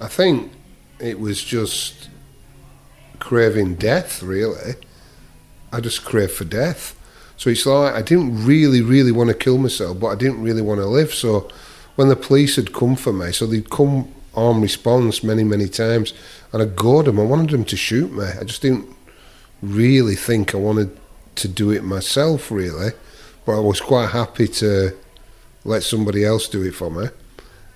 I 0.00 0.08
think 0.08 0.52
it 1.00 1.18
was 1.18 1.42
just 1.42 2.10
craving 3.18 3.76
death, 3.76 4.22
really. 4.22 4.74
I 5.72 5.80
just 5.80 6.04
crave 6.04 6.32
for 6.32 6.44
death. 6.44 6.94
So 7.36 7.50
it's 7.50 7.64
like 7.66 7.94
I 7.94 8.02
didn't 8.02 8.44
really, 8.44 8.82
really 8.82 9.12
want 9.12 9.28
to 9.28 9.34
kill 9.34 9.58
myself, 9.58 9.98
but 10.00 10.08
I 10.08 10.14
didn't 10.16 10.42
really 10.42 10.62
want 10.62 10.80
to 10.80 10.86
live. 10.86 11.14
So 11.14 11.48
when 11.96 12.08
the 12.08 12.16
police 12.16 12.56
had 12.56 12.72
come 12.72 12.96
for 12.96 13.12
me, 13.12 13.32
so 13.32 13.46
they'd 13.46 13.70
come 13.70 14.12
armed 14.34 14.62
response 14.62 15.22
many, 15.22 15.44
many 15.44 15.68
times, 15.68 16.12
and 16.52 16.62
I 16.62 16.66
gored 16.66 17.06
them. 17.06 17.18
I 17.18 17.24
wanted 17.24 17.50
them 17.50 17.64
to 17.64 17.76
shoot 17.76 18.12
me. 18.12 18.24
I 18.24 18.44
just 18.44 18.62
didn't 18.62 18.86
really 19.62 20.16
think 20.16 20.54
I 20.54 20.58
wanted 20.58 20.96
to 21.38 21.48
do 21.48 21.70
it 21.70 21.82
myself, 21.82 22.50
really. 22.50 22.90
But 23.44 23.56
I 23.56 23.60
was 23.60 23.80
quite 23.80 24.10
happy 24.10 24.48
to 24.48 24.96
let 25.64 25.82
somebody 25.82 26.24
else 26.24 26.48
do 26.48 26.62
it 26.62 26.74
for 26.74 26.90
me. 26.90 27.08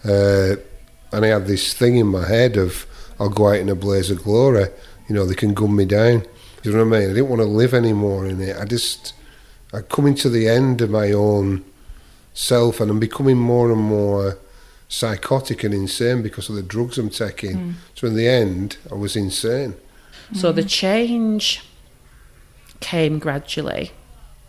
Uh, 0.04 0.56
and 1.12 1.24
I 1.24 1.28
had 1.28 1.46
this 1.46 1.74
thing 1.74 1.96
in 1.96 2.06
my 2.06 2.26
head 2.26 2.56
of 2.56 2.86
I'll 3.18 3.28
go 3.28 3.48
out 3.48 3.56
in 3.56 3.68
a 3.68 3.74
blaze 3.74 4.10
of 4.10 4.22
glory. 4.22 4.66
You 5.08 5.14
know, 5.14 5.26
they 5.26 5.34
can 5.34 5.54
gun 5.54 5.76
me 5.76 5.84
down. 5.84 6.24
You 6.62 6.72
know 6.72 6.84
what 6.84 6.96
I 6.96 7.00
mean? 7.00 7.10
I 7.10 7.14
didn't 7.14 7.28
want 7.28 7.42
to 7.42 7.46
live 7.46 7.74
anymore 7.74 8.26
in 8.26 8.40
it. 8.40 8.56
I 8.56 8.64
just, 8.64 9.14
I'm 9.72 9.82
coming 9.84 10.14
to 10.16 10.28
the 10.28 10.48
end 10.48 10.80
of 10.80 10.90
my 10.90 11.12
own 11.12 11.64
self 12.34 12.80
and 12.80 12.90
I'm 12.90 13.00
becoming 13.00 13.36
more 13.36 13.70
and 13.70 13.80
more 13.80 14.38
psychotic 14.88 15.64
and 15.64 15.74
insane 15.74 16.22
because 16.22 16.48
of 16.48 16.54
the 16.54 16.62
drugs 16.62 16.98
I'm 16.98 17.10
taking. 17.10 17.56
Mm. 17.56 17.74
So 17.94 18.06
in 18.06 18.14
the 18.14 18.28
end, 18.28 18.76
I 18.90 18.94
was 18.94 19.16
insane. 19.16 19.74
So 20.34 20.52
the 20.52 20.64
change 20.64 21.62
came 22.82 23.18
gradually, 23.18 23.92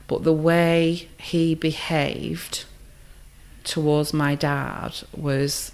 but 0.08 0.24
the 0.24 0.34
way 0.34 1.08
he 1.18 1.56
behaved 1.56 2.66
towards 3.64 4.14
my 4.14 4.36
dad 4.36 4.94
was 5.16 5.72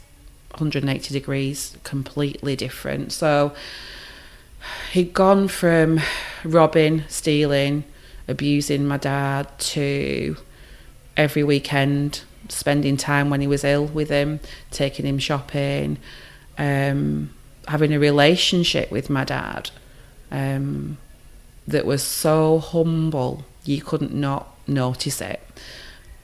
180 0.52 1.14
degrees 1.14 1.78
completely 1.84 2.56
different. 2.56 3.12
So 3.12 3.54
he'd 4.92 5.14
gone 5.14 5.48
from 5.48 6.00
robbing, 6.44 7.06
stealing, 7.08 7.86
abusing 8.28 8.86
my 8.86 8.98
dad 8.98 9.48
to 9.60 10.38
every 11.18 11.44
weekend 11.44 12.22
spending 12.50 12.98
time 12.98 13.30
when 13.30 13.42
he 13.42 13.48
was 13.48 13.64
ill 13.64 13.86
with 13.86 14.10
him, 14.10 14.40
taking 14.72 15.06
him 15.06 15.20
shopping, 15.20 15.98
um, 16.58 17.32
having 17.68 17.94
a 17.94 18.00
relationship 18.00 18.92
with 18.92 19.10
my 19.10 19.24
dad 19.24 19.70
um, 20.32 20.98
that 21.70 21.86
was 21.86 22.04
so 22.04 22.60
humble 22.60 23.46
you 23.64 23.82
couldn't 23.82 24.14
not 24.14 24.56
notice 24.68 25.22
it. 25.22 25.42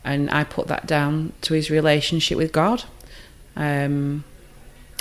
And 0.03 0.29
I 0.31 0.43
put 0.43 0.67
that 0.67 0.87
down 0.87 1.33
to 1.41 1.53
his 1.53 1.69
relationship 1.69 2.37
with 2.37 2.51
God. 2.51 2.83
Um, 3.55 4.23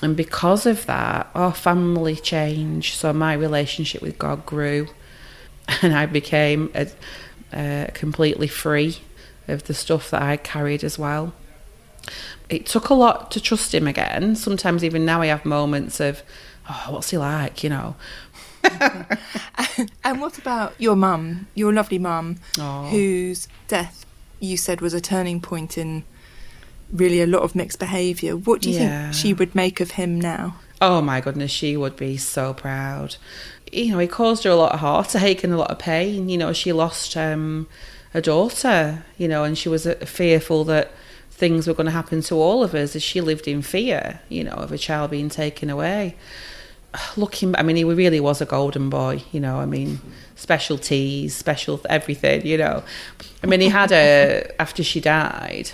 and 0.02 0.16
because 0.16 0.66
of 0.66 0.86
that, 0.86 1.28
our 1.34 1.54
family 1.54 2.16
changed. 2.16 2.94
So 2.96 3.12
my 3.12 3.32
relationship 3.32 4.02
with 4.02 4.18
God 4.18 4.44
grew, 4.44 4.88
and 5.82 5.94
I 5.94 6.06
became 6.06 6.70
a, 6.74 7.90
completely 7.94 8.48
free 8.48 8.98
of 9.46 9.64
the 9.64 9.74
stuff 9.74 10.10
that 10.10 10.22
I 10.22 10.36
carried 10.36 10.84
as 10.84 10.98
well. 10.98 11.32
It 12.48 12.66
took 12.66 12.90
a 12.90 12.94
lot 12.94 13.30
to 13.30 13.40
trust 13.40 13.74
Him 13.74 13.86
again. 13.86 14.36
Sometimes, 14.36 14.84
even 14.84 15.04
now, 15.06 15.22
I 15.22 15.26
have 15.26 15.44
moments 15.44 16.00
of 16.00 16.22
oh, 16.68 16.86
what's 16.90 17.10
he 17.10 17.18
like? 17.18 17.62
You 17.62 17.70
know. 17.70 17.96
And 20.04 20.20
what 20.20 20.38
about 20.38 20.74
your 20.78 20.96
mum, 20.96 21.46
your 21.54 21.72
lovely 21.72 21.98
mum, 21.98 22.36
whose 22.90 23.48
death 23.68 24.04
you 24.40 24.56
said 24.56 24.80
was 24.80 24.94
a 24.94 25.00
turning 25.00 25.40
point 25.40 25.76
in 25.78 26.04
really 26.92 27.20
a 27.20 27.26
lot 27.26 27.42
of 27.42 27.54
Mick's 27.54 27.76
behaviour? 27.76 28.36
What 28.36 28.60
do 28.62 28.70
you 28.70 28.78
Yeah. 28.78 29.10
think 29.10 29.14
she 29.14 29.32
would 29.34 29.54
make 29.54 29.80
of 29.80 29.92
him 29.92 30.20
now? 30.20 30.56
Oh 30.80 31.00
my 31.00 31.20
goodness, 31.20 31.50
she 31.50 31.76
would 31.76 31.96
be 31.96 32.16
so 32.16 32.52
proud. 32.54 33.16
You 33.72 33.92
know, 33.92 33.98
he 33.98 34.06
caused 34.06 34.44
her 34.44 34.50
a 34.50 34.56
lot 34.56 34.72
of 34.72 34.80
heartache 34.80 35.42
and 35.42 35.52
a 35.52 35.56
lot 35.56 35.70
of 35.70 35.78
pain. 35.78 36.28
You 36.28 36.38
know, 36.38 36.52
she 36.52 36.72
lost 36.72 37.16
um, 37.16 37.66
a 38.12 38.20
daughter, 38.20 39.04
you 39.16 39.26
know, 39.26 39.44
and 39.44 39.56
she 39.56 39.68
was 39.68 39.86
uh, 39.86 39.94
fearful 40.04 40.64
that 40.64 40.92
things 41.30 41.66
were 41.66 41.74
going 41.74 41.86
to 41.86 41.90
happen 41.92 42.20
to 42.22 42.34
all 42.36 42.62
of 42.62 42.74
us 42.74 42.94
as 42.94 43.02
she 43.02 43.20
lived 43.20 43.48
in 43.48 43.62
fear, 43.62 44.20
you 44.28 44.44
know, 44.44 44.52
of 44.52 44.70
a 44.72 44.78
child 44.78 45.10
being 45.10 45.28
taken 45.28 45.70
away. 45.70 46.16
Looking, 47.16 47.54
I 47.56 47.62
mean, 47.62 47.76
he 47.76 47.84
really 47.84 48.20
was 48.20 48.40
a 48.40 48.46
golden 48.46 48.90
boy, 48.90 49.22
you 49.32 49.40
know, 49.40 49.58
I 49.58 49.66
mean, 49.66 50.00
special 50.36 50.78
teas, 50.78 51.34
special 51.34 51.80
everything, 51.88 52.46
you 52.46 52.58
know. 52.58 52.82
I 53.42 53.46
mean, 53.46 53.60
he 53.60 53.68
had 53.68 53.92
a, 53.92 54.50
after 54.60 54.82
she 54.82 55.00
died, 55.00 55.72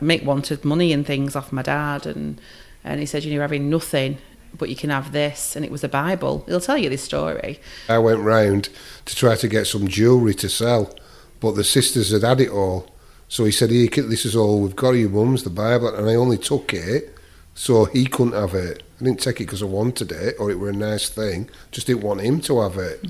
Mick 0.00 0.24
wanted 0.24 0.64
money 0.64 0.92
and 0.92 1.06
things 1.06 1.36
off 1.36 1.52
my 1.52 1.62
dad, 1.62 2.06
and 2.06 2.40
and 2.82 3.00
he 3.00 3.06
said, 3.06 3.24
you 3.24 3.30
know, 3.30 3.34
you're 3.34 3.42
having 3.42 3.70
nothing, 3.70 4.18
but 4.58 4.68
you 4.68 4.76
can 4.76 4.90
have 4.90 5.12
this, 5.12 5.56
and 5.56 5.64
it 5.64 5.70
was 5.70 5.82
a 5.82 5.88
Bible. 5.88 6.44
He'll 6.46 6.60
tell 6.60 6.76
you 6.76 6.90
this 6.90 7.02
story. 7.02 7.60
I 7.88 7.98
went 7.98 8.20
round 8.20 8.68
to 9.06 9.16
try 9.16 9.36
to 9.36 9.48
get 9.48 9.66
some 9.66 9.88
jewellery 9.88 10.34
to 10.34 10.48
sell, 10.48 10.94
but 11.40 11.52
the 11.52 11.64
sisters 11.64 12.10
had 12.10 12.22
had 12.22 12.40
it 12.40 12.50
all. 12.50 12.90
So 13.28 13.44
he 13.44 13.52
said, 13.52 13.70
Here, 13.70 13.88
this 13.88 14.26
is 14.26 14.36
all 14.36 14.60
we've 14.60 14.76
got 14.76 14.90
of 14.90 14.96
your 14.96 15.10
mum's, 15.10 15.44
the 15.44 15.50
Bible. 15.50 15.94
And 15.94 16.08
I 16.08 16.14
only 16.14 16.38
took 16.38 16.74
it 16.74 17.13
so 17.54 17.84
he 17.86 18.06
couldn't 18.06 18.34
have 18.34 18.54
it. 18.54 18.82
I 19.00 19.04
didn't 19.04 19.20
take 19.20 19.40
it 19.40 19.44
because 19.44 19.62
I 19.62 19.66
wanted 19.66 20.12
it 20.12 20.36
or 20.38 20.50
it 20.50 20.58
were 20.58 20.70
a 20.70 20.72
nice 20.72 21.08
thing. 21.08 21.48
Just 21.70 21.86
didn't 21.86 22.02
want 22.02 22.20
him 22.20 22.40
to 22.42 22.60
have 22.60 22.76
it. 22.76 23.04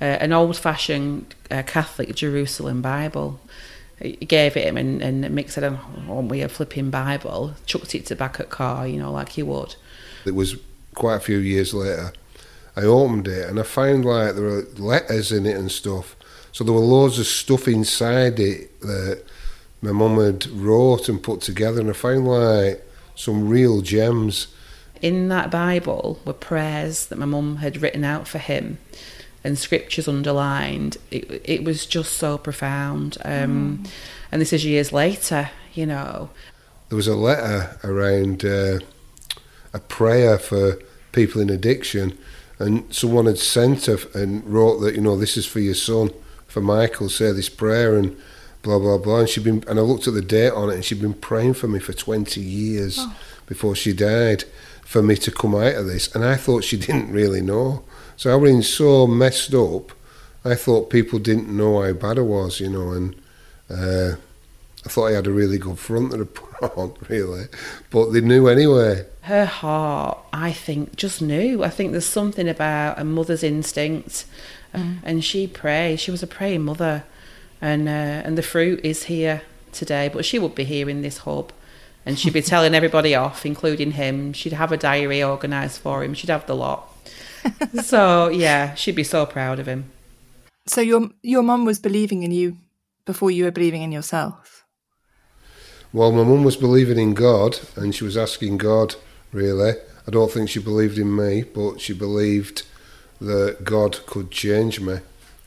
Uh, 0.00 0.04
an 0.20 0.32
old-fashioned 0.32 1.34
uh, 1.50 1.62
Catholic 1.64 2.14
Jerusalem 2.14 2.82
Bible. 2.82 3.40
He 4.00 4.16
gave 4.16 4.56
it 4.56 4.64
him, 4.64 4.76
and, 4.76 5.00
and 5.00 5.24
Mick 5.26 5.50
said, 5.50 5.78
"Oh, 6.08 6.20
we 6.20 6.40
a 6.40 6.48
flipping 6.48 6.90
Bible?" 6.90 7.54
Chucked 7.66 7.94
it 7.94 8.06
to 8.06 8.16
back 8.16 8.40
at 8.40 8.50
car, 8.50 8.84
you 8.88 8.98
know, 8.98 9.12
like 9.12 9.30
he 9.30 9.44
would. 9.44 9.76
It 10.24 10.34
was 10.34 10.56
quite 10.94 11.16
a 11.16 11.20
few 11.20 11.38
years 11.38 11.72
later. 11.72 12.12
I 12.74 12.82
opened 12.82 13.28
it 13.28 13.48
and 13.48 13.60
I 13.60 13.64
found 13.64 14.04
like 14.04 14.34
there 14.34 14.44
were 14.44 14.66
letters 14.76 15.30
in 15.30 15.46
it 15.46 15.56
and 15.56 15.70
stuff. 15.70 16.16
So 16.52 16.64
there 16.64 16.72
were 16.72 16.80
loads 16.80 17.18
of 17.18 17.26
stuff 17.26 17.68
inside 17.68 18.40
it 18.40 18.80
that 18.80 19.22
my 19.82 19.92
mum 19.92 20.18
had 20.18 20.46
wrote 20.48 21.08
and 21.08 21.22
put 21.22 21.42
together, 21.42 21.80
and 21.80 21.90
I 21.90 21.92
found 21.92 22.26
like 22.26 22.84
some 23.14 23.48
real 23.48 23.80
gems. 23.82 24.48
in 25.00 25.28
that 25.28 25.50
Bible 25.50 26.20
were 26.24 26.32
prayers 26.32 27.06
that 27.06 27.18
my 27.18 27.26
mum 27.26 27.56
had 27.56 27.82
written 27.82 28.04
out 28.04 28.28
for 28.28 28.38
him 28.38 28.78
and 29.44 29.58
scriptures 29.58 30.06
underlined. 30.06 30.96
It, 31.10 31.42
it 31.44 31.64
was 31.64 31.86
just 31.86 32.12
so 32.14 32.38
profound. 32.38 33.18
Um, 33.24 33.84
And 34.30 34.40
this 34.40 34.52
is 34.52 34.64
years 34.64 34.92
later, 34.92 35.50
you 35.74 35.84
know. 35.86 36.30
There 36.88 36.96
was 36.96 37.08
a 37.08 37.16
letter 37.16 37.78
around 37.84 38.44
uh, 38.44 38.78
a 39.74 39.78
prayer 39.78 40.38
for 40.38 40.78
people 41.12 41.40
in 41.42 41.50
addiction, 41.50 42.16
and 42.58 42.84
someone 42.94 43.26
had 43.26 43.38
sent 43.38 43.86
her 43.86 43.98
and 44.14 44.42
wrote 44.46 44.78
that 44.80 44.94
you 44.94 45.00
know 45.02 45.18
this 45.18 45.36
is 45.36 45.46
for 45.46 45.60
your 45.60 45.74
son, 45.74 46.10
for 46.46 46.60
Michael. 46.62 47.08
Say 47.10 47.32
this 47.32 47.50
prayer 47.50 47.96
and 47.96 48.16
blah 48.62 48.78
blah 48.78 48.98
blah. 48.98 49.20
And 49.20 49.28
she'd 49.28 49.44
been 49.44 49.64
and 49.68 49.78
I 49.78 49.82
looked 49.82 50.06
at 50.06 50.14
the 50.14 50.22
date 50.22 50.52
on 50.52 50.70
it, 50.70 50.74
and 50.74 50.84
she'd 50.84 51.00
been 51.00 51.14
praying 51.14 51.54
for 51.54 51.68
me 51.68 51.78
for 51.78 51.92
twenty 51.92 52.40
years 52.40 53.04
before 53.46 53.74
she 53.74 53.92
died 53.92 54.44
for 54.84 55.02
me 55.02 55.16
to 55.16 55.30
come 55.30 55.54
out 55.54 55.74
of 55.74 55.86
this. 55.86 56.14
And 56.14 56.24
I 56.24 56.36
thought 56.36 56.64
she 56.64 56.76
didn't 56.76 57.12
really 57.12 57.40
know. 57.40 57.84
So 58.16 58.32
I 58.32 58.36
was 58.36 58.50
in 58.50 58.62
so 58.62 59.06
messed 59.06 59.54
up. 59.54 59.92
I 60.44 60.54
thought 60.54 60.90
people 60.90 61.18
didn't 61.18 61.48
know 61.48 61.82
how 61.82 61.92
bad 61.92 62.18
I 62.18 62.22
was, 62.22 62.60
you 62.60 62.70
know, 62.70 62.90
and. 62.92 63.16
Uh, 63.70 64.16
I 64.84 64.88
thought 64.88 65.06
I 65.06 65.12
had 65.12 65.28
a 65.28 65.32
really 65.32 65.58
good 65.58 65.78
front 65.78 66.10
that 66.10 66.20
I 66.20 66.24
put 66.24 66.76
on, 66.76 66.94
really, 67.08 67.44
but 67.90 68.10
they 68.10 68.20
knew 68.20 68.48
anyway. 68.48 69.06
Her 69.20 69.44
heart, 69.44 70.18
I 70.32 70.50
think, 70.52 70.96
just 70.96 71.22
knew. 71.22 71.62
I 71.62 71.68
think 71.68 71.92
there's 71.92 72.04
something 72.04 72.48
about 72.48 72.98
a 72.98 73.04
mother's 73.04 73.44
instinct, 73.44 74.26
uh, 74.74 74.94
and 75.04 75.24
she 75.24 75.46
prayed. 75.46 76.00
She 76.00 76.10
was 76.10 76.24
a 76.24 76.26
praying 76.26 76.62
mother, 76.62 77.04
and 77.62 77.88
uh, 77.88 78.26
and 78.26 78.36
the 78.36 78.42
fruit 78.42 78.80
is 78.84 79.04
here 79.04 79.40
today. 79.72 80.10
But 80.12 80.26
she 80.26 80.38
would 80.38 80.54
be 80.54 80.64
here 80.64 80.90
in 80.90 81.00
this 81.00 81.18
hub, 81.18 81.52
and 82.04 82.18
she'd 82.18 82.34
be 82.34 82.42
telling 82.52 82.74
everybody 82.74 83.14
off, 83.14 83.46
including 83.46 83.92
him. 83.92 84.34
She'd 84.34 84.52
have 84.52 84.72
a 84.72 84.76
diary 84.76 85.22
organised 85.22 85.80
for 85.80 86.04
him. 86.04 86.12
She'd 86.12 86.30
have 86.30 86.46
the 86.46 86.56
lot. 86.56 86.88
so 87.82 88.28
yeah, 88.28 88.74
she'd 88.74 88.96
be 88.96 89.04
so 89.04 89.24
proud 89.24 89.58
of 89.58 89.66
him. 89.66 89.90
So 90.66 90.80
your 90.80 91.10
your 91.22 91.42
mum 91.42 91.64
was 91.64 91.78
believing 91.78 92.24
in 92.24 92.32
you 92.32 92.58
before 93.04 93.30
you 93.30 93.44
were 93.44 93.50
believing 93.50 93.82
in 93.82 93.92
yourself. 93.92 94.64
Well, 95.92 96.12
my 96.12 96.24
mum 96.24 96.42
was 96.42 96.56
believing 96.56 96.98
in 96.98 97.14
God, 97.14 97.58
and 97.76 97.94
she 97.94 98.04
was 98.04 98.16
asking 98.16 98.58
God, 98.58 98.94
really. 99.30 99.72
I 100.06 100.10
don't 100.10 100.32
think 100.32 100.48
she 100.48 100.58
believed 100.58 100.98
in 100.98 101.14
me, 101.14 101.42
but 101.42 101.80
she 101.80 101.92
believed 101.92 102.62
that 103.20 103.58
God 103.62 104.04
could 104.06 104.30
change 104.30 104.80
me. 104.80 104.98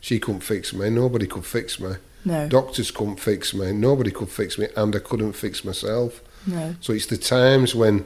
She 0.05 0.19
couldn't 0.19 0.41
fix 0.41 0.71
me. 0.71 0.91
Nobody 0.91 1.25
could 1.25 1.47
fix 1.47 1.79
me. 1.79 1.93
No. 2.25 2.47
Doctors 2.47 2.91
couldn't 2.91 3.19
fix 3.19 3.55
me. 3.55 3.71
Nobody 3.71 4.11
could 4.11 4.29
fix 4.29 4.55
me, 4.55 4.67
and 4.77 4.95
I 4.95 4.99
couldn't 4.99 5.33
fix 5.33 5.65
myself. 5.65 6.21
No. 6.45 6.75
So 6.79 6.93
it's 6.93 7.07
the 7.07 7.17
times 7.17 7.73
when 7.73 8.05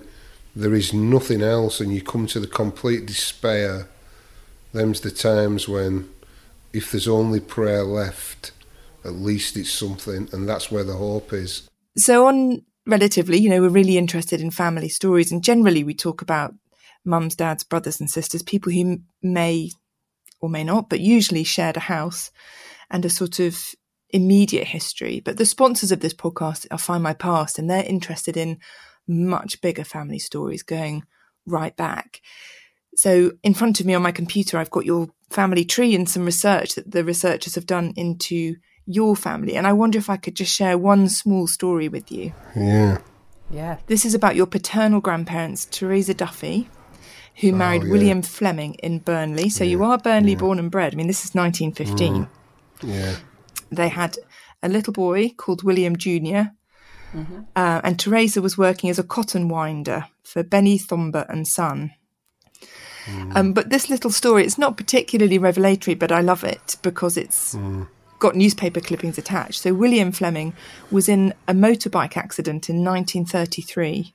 there 0.55 0.73
is 0.73 0.93
nothing 0.93 1.41
else 1.41 1.81
and 1.81 1.93
you 1.93 2.01
come 2.01 2.25
to 2.27 2.39
the 2.39 2.47
complete 2.47 3.05
despair. 3.05 3.89
Them's 4.71 5.01
the 5.01 5.11
times 5.11 5.67
when, 5.67 6.07
if 6.71 6.89
there's 6.89 7.09
only 7.09 7.41
prayer 7.41 7.83
left, 7.83 8.53
at 9.03 9.15
least 9.15 9.57
it's 9.57 9.69
something, 9.69 10.29
and 10.31 10.47
that's 10.47 10.71
where 10.71 10.85
the 10.85 10.95
hope 10.95 11.33
is. 11.33 11.67
So 11.97 12.27
on 12.27 12.61
relatively, 12.87 13.39
you 13.39 13.49
know, 13.49 13.59
we're 13.59 13.67
really 13.67 13.97
interested 13.97 14.39
in 14.39 14.51
family 14.51 14.87
stories, 14.87 15.33
and 15.33 15.43
generally 15.43 15.83
we 15.83 15.95
talk 15.95 16.21
about 16.21 16.55
mums, 17.03 17.35
dads, 17.35 17.65
brothers, 17.65 17.99
and 17.99 18.09
sisters, 18.09 18.41
people 18.41 18.71
who 18.71 19.01
may 19.21 19.71
or 20.39 20.49
may 20.49 20.63
not, 20.63 20.89
but 20.89 20.99
usually 20.99 21.43
shared 21.43 21.77
a 21.77 21.81
house 21.81 22.31
and 22.89 23.05
a 23.05 23.09
sort 23.09 23.39
of 23.39 23.57
immediate 24.09 24.67
history. 24.67 25.19
But 25.19 25.37
the 25.37 25.45
sponsors 25.45 25.91
of 25.91 25.99
this 25.99 26.13
podcast 26.13 26.65
are 26.71 26.77
Find 26.77 27.03
My 27.03 27.13
Past, 27.13 27.59
and 27.59 27.69
they're 27.69 27.83
interested 27.83 28.37
in 28.37 28.59
much 29.07 29.61
bigger 29.61 29.83
family 29.83 30.19
stories 30.19 30.63
going 30.63 31.03
right 31.45 31.75
back. 31.75 32.21
So 32.95 33.33
in 33.43 33.53
front 33.53 33.79
of 33.79 33.85
me 33.85 33.93
on 33.93 34.01
my 34.01 34.11
computer, 34.11 34.57
I've 34.57 34.71
got 34.71 34.85
your 34.85 35.09
family 35.29 35.63
tree 35.63 35.95
and 35.95 36.09
some 36.09 36.25
research 36.25 36.75
that 36.75 36.91
the 36.91 37.03
researchers 37.03 37.55
have 37.55 37.65
done 37.65 37.93
into 37.95 38.55
your 38.85 39.15
family. 39.15 39.55
And 39.55 39.67
I 39.67 39.73
wonder 39.73 39.97
if 39.97 40.09
I 40.09 40.17
could 40.17 40.35
just 40.35 40.53
share 40.53 40.77
one 40.77 41.07
small 41.09 41.47
story 41.47 41.87
with 41.87 42.11
you. 42.11 42.33
Yeah. 42.55 42.99
Yeah. 43.51 43.77
This 43.87 44.05
is 44.05 44.13
about 44.13 44.35
your 44.35 44.47
paternal 44.47 45.01
grandparents, 45.01 45.65
Teresa 45.65 46.13
Duffy, 46.13 46.69
who 47.39 47.53
married 47.53 47.83
yeah. 47.83 47.91
William 47.91 48.21
Fleming 48.21 48.73
in 48.75 48.99
Burnley. 48.99 49.49
So 49.49 49.63
you 49.63 49.83
are 49.83 49.97
Burnley 49.97 50.35
born 50.35 50.59
and 50.59 50.69
bred. 50.69 50.93
I 50.93 50.97
mean, 50.97 51.07
this 51.07 51.23
is 51.23 51.33
1915. 51.33 52.27
Yeah. 52.83 53.15
They 53.71 53.89
had 53.89 54.17
a 54.61 54.69
little 54.69 54.93
boy 54.93 55.29
called 55.37 55.63
William 55.63 55.95
Jr. 55.95 56.51
Uh, 57.55 57.81
and 57.83 57.99
Teresa 57.99 58.41
was 58.41 58.57
working 58.57 58.89
as 58.89 58.99
a 58.99 59.03
cotton 59.03 59.47
winder 59.47 60.05
for 60.23 60.43
Benny 60.43 60.77
Thomber 60.77 61.25
and 61.29 61.47
Son. 61.47 61.91
Um, 63.33 63.53
but 63.53 63.69
this 63.71 63.89
little 63.89 64.11
story, 64.11 64.45
it's 64.45 64.59
not 64.59 64.77
particularly 64.77 65.39
revelatory, 65.39 65.95
but 65.95 66.11
I 66.11 66.21
love 66.21 66.43
it 66.43 66.75
because 66.83 67.17
it's 67.17 67.57
got 68.19 68.35
newspaper 68.35 68.81
clippings 68.81 69.17
attached. 69.17 69.61
So 69.61 69.73
William 69.73 70.11
Fleming 70.11 70.53
was 70.91 71.09
in 71.09 71.33
a 71.47 71.53
motorbike 71.53 72.17
accident 72.17 72.69
in 72.69 72.83
1933. 72.83 74.13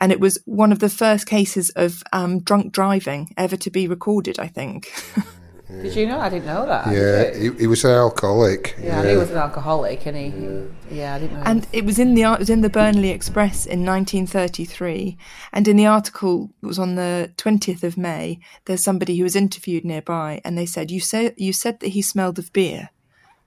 And 0.00 0.12
it 0.12 0.20
was 0.20 0.38
one 0.46 0.72
of 0.72 0.78
the 0.78 0.88
first 0.88 1.26
cases 1.26 1.70
of 1.70 2.02
um, 2.12 2.40
drunk 2.40 2.72
driving 2.72 3.34
ever 3.36 3.56
to 3.58 3.70
be 3.70 3.86
recorded, 3.86 4.38
I 4.38 4.48
think. 4.48 4.92
Did 5.70 5.94
you 5.94 6.06
know? 6.06 6.18
I 6.18 6.28
didn't 6.28 6.46
know 6.46 6.66
that. 6.66 6.92
Yeah. 6.92 7.34
He, 7.34 7.60
he 7.60 7.66
was 7.66 7.84
an 7.84 7.92
alcoholic. 7.92 8.76
Yeah, 8.80 9.00
I 9.00 9.10
he 9.10 9.16
was 9.16 9.30
an 9.30 9.36
alcoholic, 9.36 10.04
and 10.04 10.16
he. 10.16 10.94
Yeah, 10.96 11.14
I 11.14 11.18
didn't 11.20 11.36
know. 11.36 11.42
And 11.46 11.66
it 11.72 11.84
was 11.84 11.98
in 11.98 12.14
the 12.14 12.22
it 12.24 12.38
was 12.40 12.50
in 12.50 12.60
the 12.60 12.68
Burnley 12.68 13.10
Express 13.10 13.66
in 13.66 13.86
1933, 13.86 15.16
and 15.52 15.68
in 15.68 15.76
the 15.76 15.86
article 15.86 16.50
that 16.60 16.66
was 16.66 16.78
on 16.78 16.96
the 16.96 17.30
20th 17.36 17.84
of 17.84 17.96
May. 17.96 18.40
There's 18.64 18.82
somebody 18.82 19.16
who 19.16 19.22
was 19.22 19.36
interviewed 19.36 19.84
nearby, 19.84 20.40
and 20.44 20.58
they 20.58 20.66
said, 20.66 20.90
"You 20.90 21.00
said 21.00 21.34
you 21.36 21.52
said 21.52 21.78
that 21.80 21.88
he 21.88 22.02
smelled 22.02 22.38
of 22.38 22.52
beer. 22.52 22.90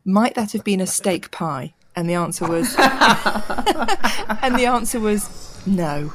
Might 0.06 0.36
that 0.36 0.54
have 0.54 0.64
been 0.64 0.82
a 0.82 0.88
steak 0.88 1.30
pie?" 1.30 1.74
And 1.96 2.10
the 2.10 2.16
answer 2.16 2.48
was, 2.48 2.76
and 2.80 4.56
the 4.56 4.66
answer 4.66 5.00
was 5.00 5.62
no. 5.68 6.12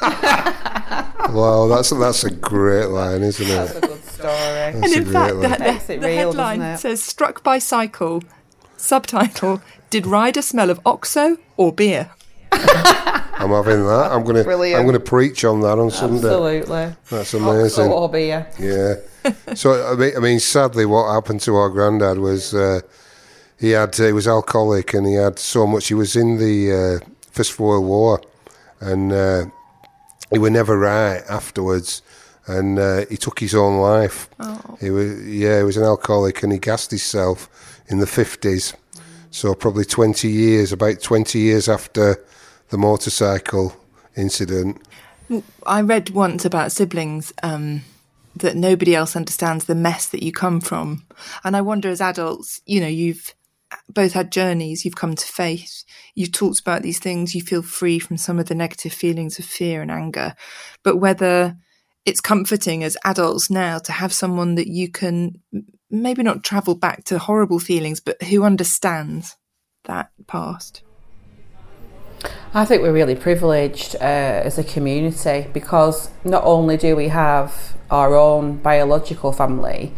Wow, 1.30 1.66
that's 1.68 1.90
that's 1.90 2.24
a 2.24 2.30
great 2.30 2.86
line, 2.86 3.22
isn't 3.22 3.46
That's 3.48 3.72
a 3.74 3.78
it? 3.78 3.80
good 3.82 4.04
story. 4.04 4.32
And 4.34 4.82
That's 4.82 4.94
a 4.94 4.98
in 4.98 5.04
fact, 5.06 5.34
the, 5.34 5.48
line. 5.48 5.58
the, 5.58 5.82
the 5.86 5.98
real, 6.00 6.32
headline 6.32 6.78
says 6.78 7.02
"Struck 7.02 7.42
by 7.42 7.58
cycle." 7.58 8.22
Subtitle: 8.76 9.62
Did 9.88 10.06
rider 10.06 10.42
smell 10.42 10.68
of 10.68 10.80
oxo 10.84 11.38
or 11.56 11.72
beer? 11.72 12.10
I'm 12.52 13.50
having 13.50 13.84
that. 13.86 14.08
I'm 14.12 14.24
gonna 14.24 14.44
Brilliant. 14.44 14.78
I'm 14.78 14.86
gonna 14.86 15.00
preach 15.00 15.44
on 15.44 15.60
that 15.62 15.78
on 15.78 15.90
Sunday. 15.90 16.16
Absolutely. 16.28 16.96
That's 17.08 17.34
amazing. 17.34 17.84
Oxo 17.84 17.90
or 17.90 18.08
beer. 18.10 18.46
Yeah. 18.58 18.94
so 19.54 19.92
I 19.92 19.96
mean, 19.96 20.12
I 20.16 20.20
mean, 20.20 20.40
sadly, 20.40 20.84
what 20.84 21.12
happened 21.12 21.40
to 21.42 21.54
our 21.56 21.70
granddad 21.70 22.18
was 22.18 22.52
uh, 22.52 22.80
he 23.58 23.70
had 23.70 23.94
he 23.94 24.12
was 24.12 24.28
alcoholic 24.28 24.92
and 24.92 25.06
he 25.06 25.14
had 25.14 25.38
so 25.38 25.66
much. 25.66 25.86
He 25.88 25.94
was 25.94 26.14
in 26.14 26.36
the 26.38 27.00
uh, 27.02 27.08
First 27.30 27.58
World 27.58 27.86
War, 27.86 28.20
and 28.80 29.12
uh, 29.12 29.44
he 30.32 30.38
was 30.38 30.50
never 30.50 30.78
right 30.78 31.22
afterwards. 31.28 32.02
And 32.46 32.78
uh, 32.78 33.06
he 33.08 33.16
took 33.16 33.38
his 33.38 33.54
own 33.54 33.78
life. 33.78 34.28
He 34.80 34.90
was 34.90 35.24
yeah, 35.28 35.58
he 35.58 35.64
was 35.64 35.76
an 35.76 35.84
alcoholic, 35.84 36.42
and 36.42 36.52
he 36.52 36.58
gassed 36.58 36.90
himself 36.90 37.48
in 37.86 38.00
the 38.00 38.06
fifties. 38.06 38.74
So 39.30 39.54
probably 39.54 39.84
twenty 39.84 40.28
years, 40.28 40.72
about 40.72 41.00
twenty 41.00 41.38
years 41.38 41.68
after 41.68 42.22
the 42.70 42.78
motorcycle 42.78 43.76
incident. 44.16 44.82
I 45.64 45.82
read 45.82 46.10
once 46.10 46.44
about 46.44 46.72
siblings 46.72 47.32
um, 47.44 47.82
that 48.34 48.56
nobody 48.56 48.94
else 48.94 49.14
understands 49.14 49.66
the 49.66 49.74
mess 49.74 50.08
that 50.08 50.24
you 50.24 50.32
come 50.32 50.60
from. 50.60 51.04
And 51.44 51.56
I 51.56 51.60
wonder, 51.60 51.90
as 51.90 52.00
adults, 52.00 52.60
you 52.66 52.80
know, 52.80 52.88
you've 52.88 53.34
both 53.88 54.12
had 54.12 54.32
journeys, 54.32 54.84
you've 54.84 54.96
come 54.96 55.14
to 55.14 55.26
faith, 55.26 55.84
you've 56.14 56.32
talked 56.32 56.60
about 56.60 56.82
these 56.82 56.98
things, 56.98 57.34
you 57.34 57.40
feel 57.40 57.62
free 57.62 57.98
from 57.98 58.16
some 58.16 58.38
of 58.38 58.46
the 58.46 58.54
negative 58.54 58.92
feelings 58.92 59.38
of 59.38 59.44
fear 59.44 59.82
and 59.82 59.90
anger. 59.90 60.34
But 60.82 60.96
whether 60.96 61.56
it's 62.04 62.20
comforting 62.20 62.82
as 62.82 62.96
adults 63.04 63.50
now 63.50 63.78
to 63.78 63.92
have 63.92 64.12
someone 64.12 64.56
that 64.56 64.66
you 64.66 64.90
can 64.90 65.40
maybe 65.90 66.22
not 66.22 66.42
travel 66.42 66.74
back 66.74 67.04
to 67.04 67.18
horrible 67.18 67.58
feelings, 67.58 68.00
but 68.00 68.20
who 68.24 68.42
understands 68.42 69.36
that 69.84 70.10
past. 70.26 70.82
I 72.54 72.64
think 72.64 72.82
we're 72.82 72.92
really 72.92 73.14
privileged 73.14 73.96
uh, 73.96 73.98
as 74.44 74.58
a 74.58 74.64
community 74.64 75.48
because 75.52 76.10
not 76.24 76.44
only 76.44 76.76
do 76.76 76.94
we 76.94 77.08
have 77.08 77.76
our 77.90 78.14
own 78.14 78.56
biological 78.58 79.32
family 79.32 79.92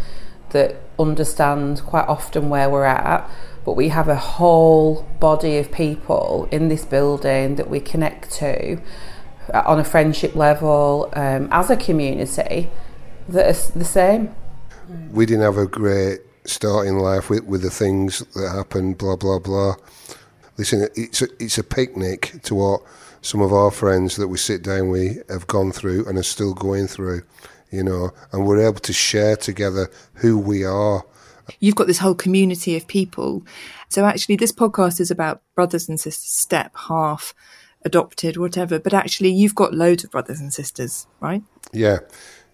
that 0.50 0.76
understand 0.98 1.82
quite 1.84 2.06
often 2.06 2.48
where 2.48 2.70
we're 2.70 2.84
at, 2.84 3.28
but 3.64 3.72
we 3.72 3.88
have 3.88 4.08
a 4.08 4.16
whole 4.16 5.06
body 5.20 5.58
of 5.58 5.72
people 5.72 6.48
in 6.50 6.68
this 6.68 6.84
building 6.84 7.56
that 7.56 7.70
we 7.70 7.80
connect 7.80 8.30
to 8.32 8.78
uh, 9.52 9.62
on 9.66 9.78
a 9.78 9.84
friendship 9.84 10.34
level 10.34 11.10
um, 11.14 11.48
as 11.50 11.70
a 11.70 11.76
community 11.76 12.70
that 13.28 13.46
are 13.46 13.78
the 13.78 13.84
same. 13.84 14.34
we 15.10 15.26
didn't 15.26 15.42
have 15.42 15.58
a 15.58 15.66
great 15.66 16.20
start 16.44 16.86
in 16.86 16.98
life 16.98 17.30
with, 17.30 17.44
with 17.44 17.62
the 17.62 17.70
things 17.70 18.20
that 18.34 18.50
happened, 18.50 18.98
blah, 18.98 19.16
blah, 19.16 19.38
blah. 19.38 19.74
Listen, 20.56 20.88
it's 20.94 21.22
a, 21.22 21.28
it's 21.40 21.58
a 21.58 21.64
picnic 21.64 22.40
to 22.44 22.54
what 22.54 22.82
some 23.22 23.40
of 23.40 23.52
our 23.52 23.70
friends 23.70 24.16
that 24.16 24.28
we 24.28 24.36
sit 24.36 24.62
down 24.62 24.90
with 24.90 25.28
have 25.30 25.46
gone 25.46 25.72
through 25.72 26.06
and 26.06 26.18
are 26.18 26.22
still 26.22 26.54
going 26.54 26.86
through, 26.86 27.22
you 27.70 27.82
know, 27.82 28.12
and 28.32 28.46
we're 28.46 28.60
able 28.60 28.80
to 28.80 28.92
share 28.92 29.36
together 29.36 29.90
who 30.14 30.38
we 30.38 30.64
are. 30.64 31.04
You've 31.60 31.74
got 31.74 31.86
this 31.86 31.98
whole 31.98 32.14
community 32.14 32.76
of 32.76 32.86
people. 32.86 33.44
So 33.88 34.04
actually, 34.04 34.36
this 34.36 34.52
podcast 34.52 35.00
is 35.00 35.10
about 35.10 35.42
brothers 35.54 35.88
and 35.88 35.98
sisters, 35.98 36.30
step, 36.30 36.72
half, 36.88 37.34
adopted, 37.84 38.36
whatever. 38.36 38.78
But 38.78 38.94
actually, 38.94 39.30
you've 39.30 39.54
got 39.54 39.74
loads 39.74 40.04
of 40.04 40.10
brothers 40.10 40.40
and 40.40 40.52
sisters, 40.52 41.06
right? 41.20 41.42
Yeah, 41.72 41.98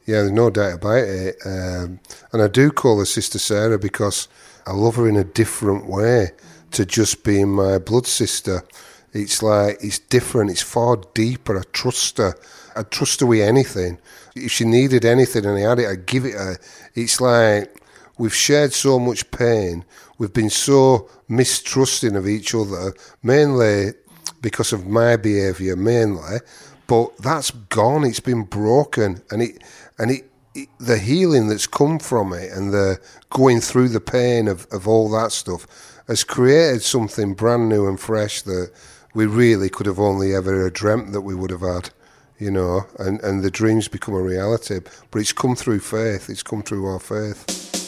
yeah, 0.06 0.22
there's 0.22 0.32
no 0.32 0.50
doubt 0.50 0.74
about 0.74 1.04
it. 1.04 1.36
Um, 1.44 2.00
and 2.32 2.42
I 2.42 2.48
do 2.48 2.70
call 2.70 2.98
her 2.98 3.04
Sister 3.04 3.38
Sarah 3.38 3.78
because 3.78 4.28
I 4.66 4.72
love 4.72 4.96
her 4.96 5.08
in 5.08 5.16
a 5.16 5.24
different 5.24 5.86
way 5.86 6.30
to 6.72 6.86
just 6.86 7.24
being 7.24 7.50
my 7.50 7.78
blood 7.78 8.06
sister. 8.06 8.64
It's 9.12 9.42
like, 9.42 9.78
it's 9.82 9.98
different, 9.98 10.50
it's 10.50 10.62
far 10.62 10.96
deeper. 11.14 11.58
I 11.58 11.62
trust 11.72 12.18
her. 12.18 12.34
I 12.76 12.82
trust 12.84 13.20
her 13.20 13.26
with 13.26 13.40
anything. 13.40 13.98
If 14.36 14.52
she 14.52 14.64
needed 14.64 15.04
anything 15.04 15.44
and 15.44 15.58
I 15.58 15.68
had 15.68 15.80
it, 15.80 15.88
I'd 15.88 16.06
give 16.06 16.24
it 16.24 16.34
her. 16.34 16.58
It's 16.94 17.20
like, 17.20 17.79
we've 18.20 18.34
shared 18.34 18.74
so 18.74 18.98
much 18.98 19.30
pain. 19.30 19.82
We've 20.18 20.32
been 20.32 20.50
so 20.50 21.08
mistrusting 21.28 22.16
of 22.16 22.28
each 22.28 22.54
other, 22.54 22.92
mainly 23.22 23.92
because 24.42 24.74
of 24.74 24.86
my 24.86 25.16
behaviour, 25.16 25.74
mainly. 25.74 26.40
But 26.86 27.16
that's 27.16 27.50
gone. 27.50 28.04
It's 28.04 28.20
been 28.20 28.42
broken, 28.42 29.22
and 29.30 29.40
it 29.40 29.64
and 29.98 30.10
it, 30.10 30.30
it 30.54 30.68
the 30.78 30.98
healing 30.98 31.48
that's 31.48 31.66
come 31.66 31.98
from 31.98 32.34
it, 32.34 32.52
and 32.52 32.74
the 32.74 33.00
going 33.30 33.60
through 33.62 33.88
the 33.88 34.00
pain 34.00 34.48
of, 34.48 34.66
of 34.70 34.86
all 34.86 35.08
that 35.12 35.32
stuff, 35.32 35.66
has 36.06 36.22
created 36.22 36.82
something 36.82 37.32
brand 37.32 37.70
new 37.70 37.88
and 37.88 37.98
fresh 37.98 38.42
that 38.42 38.70
we 39.14 39.24
really 39.24 39.70
could 39.70 39.86
have 39.86 39.98
only 39.98 40.34
ever 40.34 40.68
dreamt 40.68 41.12
that 41.12 41.22
we 41.22 41.34
would 41.34 41.50
have 41.50 41.62
had. 41.62 41.88
You 42.38 42.50
know, 42.50 42.86
and, 42.98 43.20
and 43.22 43.42
the 43.42 43.50
dreams 43.50 43.88
become 43.88 44.14
a 44.14 44.22
reality. 44.22 44.80
But 45.10 45.20
it's 45.20 45.32
come 45.32 45.56
through 45.56 45.80
faith. 45.80 46.28
It's 46.28 46.42
come 46.42 46.62
through 46.62 46.86
our 46.86 46.98
faith. 46.98 47.79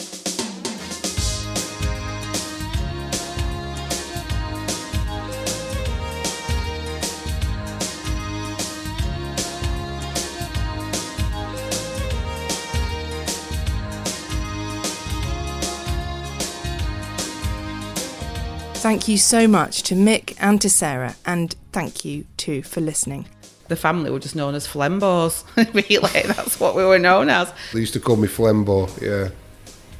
Thank 18.93 19.07
you 19.07 19.17
so 19.17 19.47
much 19.47 19.81
to 19.83 19.95
Mick 19.95 20.37
and 20.39 20.61
to 20.61 20.69
Sarah, 20.69 21.15
and 21.25 21.55
thank 21.71 22.05
you 22.05 22.25
too 22.37 22.61
for 22.61 22.79
listening. 22.79 23.25
The 23.67 23.75
family 23.75 24.11
were 24.11 24.19
just 24.19 24.35
known 24.35 24.53
as 24.53 24.67
Flembos. 24.67 25.43
really, 25.73 26.27
that's 26.31 26.59
what 26.59 26.75
we 26.75 26.85
were 26.85 26.99
known 26.99 27.27
as. 27.27 27.51
They 27.73 27.79
used 27.79 27.93
to 27.93 27.99
call 27.99 28.17
me 28.17 28.27
Flembo, 28.27 29.01
yeah. 29.01 29.31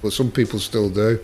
But 0.04 0.14
some 0.14 0.30
people 0.30 0.60
still 0.60 0.92
do. 0.92 1.20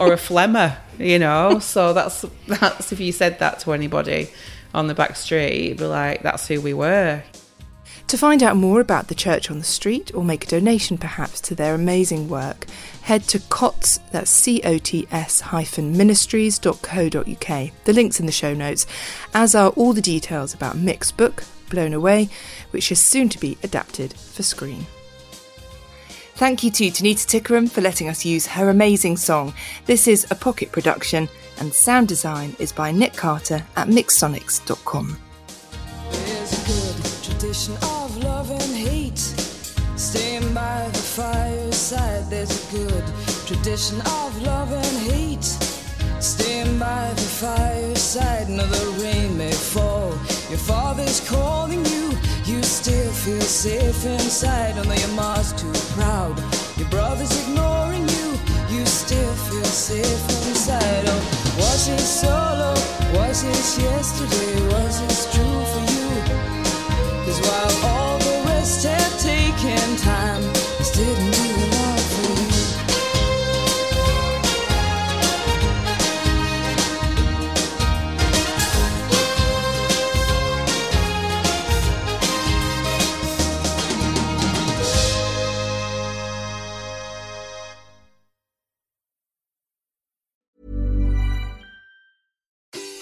or 0.00 0.12
a 0.12 0.16
flemmer, 0.28 0.76
you 0.98 1.20
know. 1.20 1.60
So 1.60 1.92
that's 1.92 2.24
that's 2.48 2.90
if 2.90 2.98
you 2.98 3.12
said 3.12 3.38
that 3.38 3.60
to 3.60 3.72
anybody 3.72 4.28
on 4.74 4.88
the 4.88 4.94
back 4.94 5.14
street, 5.14 5.66
it'd 5.66 5.78
be 5.78 5.84
like 5.84 6.24
that's 6.24 6.48
who 6.48 6.60
we 6.60 6.74
were. 6.74 7.22
To 8.12 8.18
find 8.18 8.42
out 8.42 8.56
more 8.56 8.82
about 8.82 9.08
the 9.08 9.14
church 9.14 9.50
on 9.50 9.58
the 9.58 9.64
street 9.64 10.14
or 10.14 10.22
make 10.22 10.44
a 10.44 10.48
donation 10.48 10.98
perhaps 10.98 11.40
to 11.40 11.54
their 11.54 11.74
amazing 11.74 12.28
work, 12.28 12.66
head 13.00 13.22
to 13.28 13.38
COTS, 13.38 14.00
that's 14.10 14.30
C-O-T-S 14.30 15.40
hyphen 15.40 15.96
ministries.co.uk. 15.96 17.70
The 17.84 17.92
link's 17.94 18.20
in 18.20 18.26
the 18.26 18.30
show 18.30 18.52
notes, 18.52 18.84
as 19.32 19.54
are 19.54 19.70
all 19.70 19.94
the 19.94 20.02
details 20.02 20.52
about 20.52 20.76
Mick's 20.76 21.10
book, 21.10 21.44
Blown 21.70 21.94
Away, 21.94 22.28
which 22.70 22.92
is 22.92 23.00
soon 23.00 23.30
to 23.30 23.40
be 23.40 23.56
adapted 23.62 24.12
for 24.12 24.42
screen. 24.42 24.84
Thank 26.34 26.62
you 26.62 26.70
to 26.70 26.90
Tanita 26.90 27.40
Tikaram 27.40 27.70
for 27.70 27.80
letting 27.80 28.10
us 28.10 28.26
use 28.26 28.46
her 28.46 28.68
amazing 28.68 29.16
song. 29.16 29.54
This 29.86 30.06
is 30.06 30.26
a 30.30 30.34
pocket 30.34 30.70
production, 30.70 31.30
and 31.60 31.72
sound 31.72 32.08
design 32.08 32.56
is 32.58 32.72
by 32.72 32.92
Nick 32.92 33.14
Carter 33.14 33.64
at 33.74 33.88
mixsonics.com. 33.88 35.16
fireside, 41.12 42.24
there's 42.30 42.50
a 42.50 42.76
good 42.76 43.04
tradition 43.46 44.00
of 44.00 44.42
love 44.42 44.72
and 44.72 45.12
hate. 45.12 45.44
Staying 46.20 46.78
by 46.78 47.12
the 47.14 47.20
fireside, 47.20 48.48
no, 48.48 48.64
the 48.64 49.02
rain 49.02 49.36
may 49.36 49.52
fall. 49.52 50.08
Your 50.48 50.62
father's 50.72 51.20
calling 51.28 51.84
you, 51.84 52.12
you 52.46 52.62
still 52.62 53.12
feel 53.12 53.42
safe 53.42 54.06
inside. 54.06 54.78
Although 54.78 54.94
your 54.94 55.08
mom's 55.08 55.52
too 55.52 55.72
proud, 55.92 56.38
your 56.78 56.88
brother's 56.88 57.34
ignoring 57.42 58.08
you 58.08 58.31